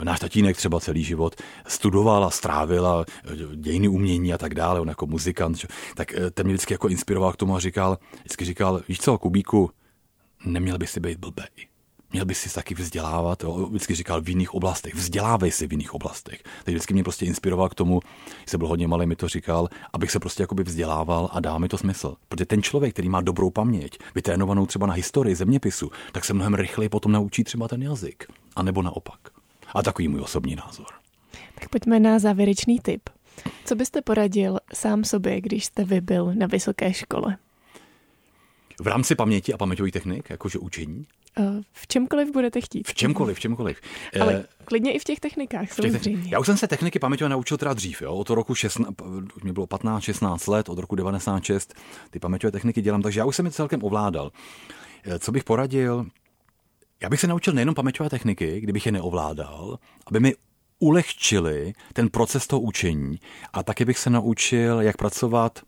Náš 0.03 0.19
tatínek 0.19 0.57
třeba 0.57 0.79
celý 0.79 1.03
život 1.03 1.35
studoval 1.67 2.25
a 2.25 2.29
strávil 2.29 2.87
a 2.87 3.05
dějiny 3.55 3.87
umění 3.87 4.33
a 4.33 4.37
tak 4.37 4.55
dále, 4.55 4.79
on 4.79 4.87
jako 4.87 5.07
muzikant, 5.07 5.65
tak 5.95 6.13
eh, 6.13 6.31
ten 6.31 6.45
mě 6.45 6.53
vždycky 6.53 6.73
jako 6.73 6.87
inspiroval 6.87 7.33
k 7.33 7.37
tomu 7.37 7.55
a 7.55 7.59
říkal, 7.59 7.97
vždycky 8.19 8.45
říkal, 8.45 8.81
víš 8.87 8.99
co, 8.99 9.17
Kubíku, 9.17 9.71
neměl 10.45 10.77
by 10.77 10.87
si 10.87 10.99
být 10.99 11.19
blbej. 11.19 11.76
Měl 12.11 12.25
by 12.25 12.35
si 12.35 12.53
taky 12.53 12.73
vzdělávat, 12.73 13.43
jo, 13.43 13.67
vždycky 13.69 13.95
říkal 13.95 14.21
v 14.21 14.29
jiných 14.29 14.53
oblastech, 14.53 14.95
vzdělávej 14.95 15.51
se 15.51 15.67
v 15.67 15.71
jiných 15.71 15.93
oblastech. 15.93 16.43
Tak 16.43 16.67
vždycky 16.67 16.93
mě 16.93 17.03
prostě 17.03 17.25
inspiroval 17.25 17.69
k 17.69 17.75
tomu, 17.75 17.99
když 18.25 18.51
jsem 18.51 18.57
byl 18.57 18.67
hodně 18.67 18.87
malý, 18.87 19.05
mi 19.05 19.15
to 19.15 19.27
říkal, 19.27 19.69
abych 19.93 20.11
se 20.11 20.19
prostě 20.19 20.43
jakoby 20.43 20.63
vzdělával 20.63 21.29
a 21.31 21.39
dá 21.39 21.57
mi 21.57 21.67
to 21.67 21.77
smysl. 21.77 22.15
Protože 22.29 22.45
ten 22.45 22.61
člověk, 22.61 22.93
který 22.93 23.09
má 23.09 23.21
dobrou 23.21 23.49
paměť, 23.49 23.99
vytrénovanou 24.15 24.65
třeba 24.65 24.87
na 24.87 24.93
historii, 24.93 25.35
zeměpisu, 25.35 25.91
tak 26.11 26.25
se 26.25 26.33
mnohem 26.33 26.53
rychleji 26.53 26.89
potom 26.89 27.11
naučí 27.11 27.43
třeba 27.43 27.67
ten 27.67 27.83
jazyk. 27.83 28.25
A 28.55 28.63
nebo 28.63 28.81
naopak. 28.81 29.19
A 29.73 29.83
takový 29.83 30.07
můj 30.07 30.21
osobní 30.21 30.55
názor. 30.55 30.87
Tak 31.59 31.69
pojďme 31.69 31.99
na 31.99 32.19
závěrečný 32.19 32.79
tip. 32.79 33.09
Co 33.65 33.75
byste 33.75 34.01
poradil 34.01 34.59
sám 34.73 35.03
sobě, 35.03 35.41
když 35.41 35.65
jste 35.65 35.83
vy 35.83 36.01
byl 36.01 36.33
na 36.33 36.47
vysoké 36.47 36.93
škole? 36.93 37.37
V 38.81 38.87
rámci 38.87 39.15
paměti 39.15 39.53
a 39.53 39.57
paměťových 39.57 39.93
technik, 39.93 40.29
jakože 40.29 40.59
učení? 40.59 41.05
Eh, 41.39 41.61
v 41.73 41.87
čemkoliv 41.87 42.31
budete 42.31 42.61
chtít. 42.61 42.87
V 42.87 42.93
čemkoliv, 42.93 43.37
v 43.37 43.39
čemkoliv. 43.39 43.81
Ale 44.21 44.35
uh, 44.35 44.43
klidně 44.65 44.91
i 44.91 44.99
v 44.99 45.03
těch 45.03 45.19
technikách, 45.19 45.69
v 45.71 45.75
těch 45.75 45.91
samozřejmě. 45.91 46.29
Já 46.29 46.39
už 46.39 46.45
jsem 46.45 46.57
se 46.57 46.67
techniky 46.67 46.99
paměťové 46.99 47.29
naučil 47.29 47.57
teda 47.57 47.73
dřív, 47.73 48.01
jo, 48.01 48.13
od 48.13 48.29
roku 48.29 48.55
16, 48.55 48.89
mě 49.43 49.53
bylo 49.53 49.65
15-16 49.65 50.51
let, 50.51 50.69
od 50.69 50.79
roku 50.79 50.95
96 50.95 51.73
ty 52.09 52.19
paměťové 52.19 52.51
techniky 52.51 52.81
dělám, 52.81 53.01
takže 53.01 53.19
já 53.19 53.25
už 53.25 53.35
jsem 53.35 53.45
je 53.45 53.51
celkem 53.51 53.83
ovládal. 53.83 54.31
Eh, 55.03 55.19
co 55.19 55.31
bych 55.31 55.43
poradil? 55.43 56.05
Já 57.01 57.09
bych 57.09 57.19
se 57.19 57.27
naučil 57.27 57.53
nejenom 57.53 57.75
paměťové 57.75 58.09
techniky, 58.09 58.61
kdybych 58.61 58.85
je 58.85 58.91
neovládal, 58.91 59.79
aby 60.07 60.19
mi 60.19 60.35
ulehčili 60.79 61.73
ten 61.93 62.09
proces 62.09 62.47
toho 62.47 62.59
učení 62.59 63.19
a 63.53 63.63
taky 63.63 63.85
bych 63.85 63.97
se 63.97 64.09
naučil, 64.09 64.81
jak 64.81 64.97
pracovat 64.97 65.59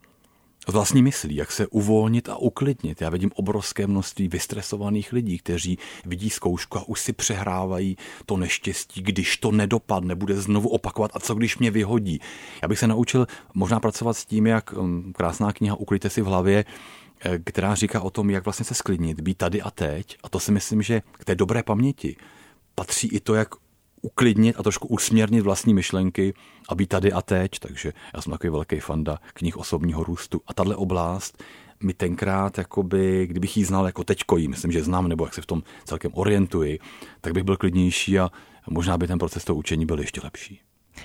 vlastní 0.67 1.04
myslí, 1.04 1.36
jak 1.36 1.52
se 1.52 1.67
uvolnit 1.67 2.30
a 2.30 2.38
uklidnit. 2.38 3.02
Já 3.02 3.10
vidím 3.10 3.32
obrovské 3.36 3.88
množství 3.88 4.28
vystresovaných 4.28 5.13
lidí, 5.13 5.38
kteří 5.38 5.78
vidí 6.06 6.30
zkoušku 6.30 6.78
a 6.78 6.88
už 6.88 7.00
si 7.00 7.13
přehrávají 7.13 7.98
to 8.26 8.38
neštěstí, 8.38 9.02
když 9.02 9.38
to 9.38 9.52
nedopadne, 9.52 10.15
bude 10.15 10.41
znovu 10.41 10.69
opakovat 10.69 11.12
a 11.13 11.19
co 11.19 11.36
když 11.36 11.58
mě 11.58 11.72
vyhodí. 11.72 12.19
Já 12.62 12.67
bych 12.67 12.80
se 12.80 12.88
naučil 12.88 13.28
možná 13.54 13.80
pracovat 13.80 14.13
s 14.13 14.26
tím, 14.26 14.48
jak 14.48 14.74
um, 14.74 15.13
krásná 15.13 15.54
kniha 15.54 15.76
Uklidte 15.76 16.10
si 16.10 16.22
v 16.22 16.26
hlavě, 16.26 16.65
eh, 17.26 17.39
která 17.39 17.76
říká 17.76 18.02
o 18.02 18.10
tom, 18.10 18.30
jak 18.30 18.45
vlastně 18.45 18.65
se 18.65 18.74
sklidnit, 18.74 19.22
být 19.22 19.38
tady 19.38 19.62
a 19.62 19.72
teď. 19.72 20.17
A 20.24 20.30
to 20.30 20.39
si 20.39 20.52
myslím, 20.52 20.82
že 20.82 21.02
k 21.12 21.26
té 21.26 21.36
dobré 21.36 21.63
paměti 21.63 22.15
patří 22.76 23.08
i 23.08 23.19
to, 23.19 23.36
jak 23.36 23.50
uklidnit 24.02 24.56
a 24.60 24.64
trošku 24.64 24.88
usměrnit 24.88 25.42
vlastní 25.42 25.74
myšlenky 25.74 26.34
a 26.70 26.76
být 26.76 26.88
tady 26.88 27.12
a 27.12 27.22
teď. 27.22 27.60
Takže 27.60 27.94
já 28.14 28.22
jsem 28.22 28.32
takový 28.32 28.50
velký 28.50 28.80
fanda 28.80 29.20
knih 29.34 29.58
osobního 29.58 30.04
růstu. 30.04 30.42
A 30.48 30.54
tahle 30.54 30.76
oblast 30.76 31.44
mi 31.84 31.94
tenkrát, 31.94 32.58
jakoby, 32.58 33.28
kdybych 33.28 33.58
ji 33.58 33.66
znal 33.66 33.86
jako 33.86 34.04
teďko 34.04 34.38
jí, 34.38 34.48
myslím, 34.48 34.72
že 34.72 34.84
znám, 34.84 35.08
nebo 35.08 35.26
jak 35.26 35.34
se 35.34 35.42
v 35.42 35.46
tom 35.46 35.64
celkem 35.86 36.12
orientuji, 36.14 36.80
tak 37.22 37.34
bych 37.34 37.44
byl 37.44 37.58
klidnější 37.58 38.20
a 38.20 38.30
možná 38.70 38.98
by 38.98 39.08
ten 39.08 39.20
proces 39.20 39.44
toho 39.44 39.58
učení 39.58 39.86
byl 39.86 40.00
ještě 40.00 40.22
lepší. 40.24 40.62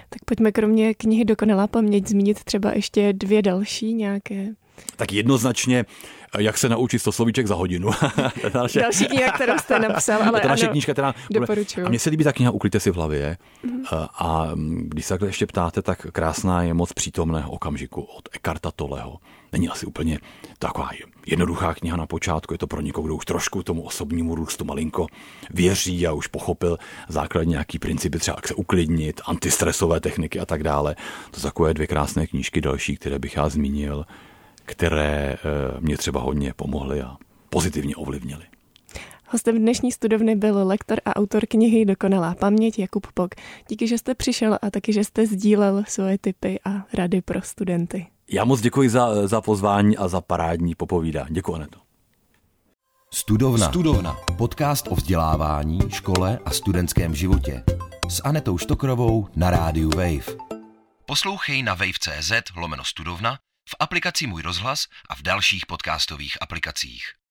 Tak 0.08 0.24
pojďme 0.24 0.52
kromě 0.52 0.94
knihy 0.94 1.24
Dokonalá 1.24 1.66
paměť 1.66 2.08
zmínit 2.08 2.44
třeba 2.44 2.72
ještě 2.72 3.12
dvě 3.12 3.42
další 3.42 3.94
nějaké. 3.94 4.54
Tak 4.96 5.12
jednoznačně 5.12 5.84
jak 6.38 6.58
se 6.58 6.68
naučit 6.68 6.98
100 6.98 7.12
slovíček 7.12 7.46
za 7.46 7.54
hodinu. 7.54 7.90
naše... 8.54 8.80
Další 8.80 9.06
kniha, 9.06 9.32
kterou 9.32 9.58
jste 9.58 9.78
napsal, 9.78 10.22
ale 10.22 10.40
to 10.40 10.48
naše 10.48 10.68
knížka, 10.68 10.92
která... 10.92 11.14
A 11.84 11.88
mně 11.88 11.98
se 11.98 12.10
líbí 12.10 12.24
ta 12.24 12.32
kniha 12.32 12.50
Uklidte 12.50 12.80
si 12.80 12.90
v 12.90 12.94
hlavě. 12.94 13.36
Mm-hmm. 13.64 14.08
A 14.18 14.50
když 14.88 15.04
se 15.04 15.14
takhle 15.14 15.28
ještě 15.28 15.46
ptáte, 15.46 15.82
tak 15.82 16.06
krásná 16.12 16.62
je 16.62 16.74
moc 16.74 16.92
přítomného 16.92 17.50
okamžiku 17.50 18.02
od 18.02 18.28
Ekarta 18.32 18.70
Toleho. 18.70 19.18
Není 19.52 19.68
asi 19.68 19.86
úplně 19.86 20.18
taková 20.58 20.90
jednoduchá 21.26 21.74
kniha 21.74 21.96
na 21.96 22.06
počátku, 22.06 22.54
je 22.54 22.58
to 22.58 22.66
pro 22.66 22.80
někoho, 22.80 23.06
kdo 23.06 23.14
už 23.14 23.24
trošku 23.24 23.62
tomu 23.62 23.82
osobnímu 23.82 24.34
růstu 24.34 24.64
malinko 24.64 25.06
věří 25.50 26.06
a 26.06 26.12
už 26.12 26.26
pochopil 26.26 26.78
základní 27.08 27.50
nějaký 27.50 27.78
principy, 27.78 28.18
třeba 28.18 28.36
jak 28.38 28.48
se 28.48 28.54
uklidnit, 28.54 29.20
antistresové 29.26 30.00
techniky 30.00 30.40
a 30.40 30.46
tak 30.46 30.62
dále. 30.62 30.96
To 31.30 31.40
jsou 31.40 31.48
takové 31.48 31.74
dvě 31.74 31.86
krásné 31.86 32.26
knížky 32.26 32.60
další, 32.60 32.96
které 32.96 33.18
bych 33.18 33.36
já 33.36 33.48
zmínil 33.48 34.04
které 34.64 35.36
eh, 35.36 35.38
mě 35.80 35.96
třeba 35.96 36.20
hodně 36.20 36.52
pomohly 36.54 37.02
a 37.02 37.16
pozitivně 37.50 37.96
ovlivnily. 37.96 38.44
Hostem 39.28 39.58
dnešní 39.58 39.92
studovny 39.92 40.36
byl 40.36 40.66
lektor 40.66 41.00
a 41.04 41.16
autor 41.16 41.46
knihy 41.48 41.84
Dokonalá 41.84 42.34
paměť 42.34 42.78
Jakub 42.78 43.06
Pok. 43.14 43.34
Díky, 43.68 43.88
že 43.88 43.98
jste 43.98 44.14
přišel 44.14 44.58
a 44.62 44.70
taky, 44.70 44.92
že 44.92 45.04
jste 45.04 45.26
sdílel 45.26 45.84
svoje 45.88 46.18
tipy 46.18 46.60
a 46.64 46.86
rady 46.94 47.22
pro 47.22 47.42
studenty. 47.42 48.06
Já 48.30 48.44
moc 48.44 48.60
děkuji 48.60 48.90
za, 48.90 49.28
za 49.28 49.40
pozvání 49.40 49.96
a 49.96 50.08
za 50.08 50.20
parádní 50.20 50.74
popovídání. 50.74 51.34
Děkuji, 51.34 51.54
Aneto. 51.54 51.78
Studovna. 53.10 53.68
Studovna. 53.68 54.16
Podcast 54.38 54.88
o 54.90 54.94
vzdělávání, 54.94 55.78
škole 55.88 56.38
a 56.44 56.50
studentském 56.50 57.14
životě. 57.14 57.62
S 58.08 58.22
Anetou 58.24 58.58
Štokrovou 58.58 59.28
na 59.36 59.50
rádiu 59.50 59.90
Wave. 59.90 60.36
Poslouchej 61.06 61.62
na 61.62 61.74
wave.cz 61.74 62.32
lomeno 62.56 62.84
studovna 62.84 63.38
v 63.68 63.74
aplikaci 63.78 64.26
Můj 64.26 64.42
rozhlas 64.42 64.86
a 65.08 65.14
v 65.14 65.22
dalších 65.22 65.66
podcastových 65.66 66.38
aplikacích. 66.40 67.23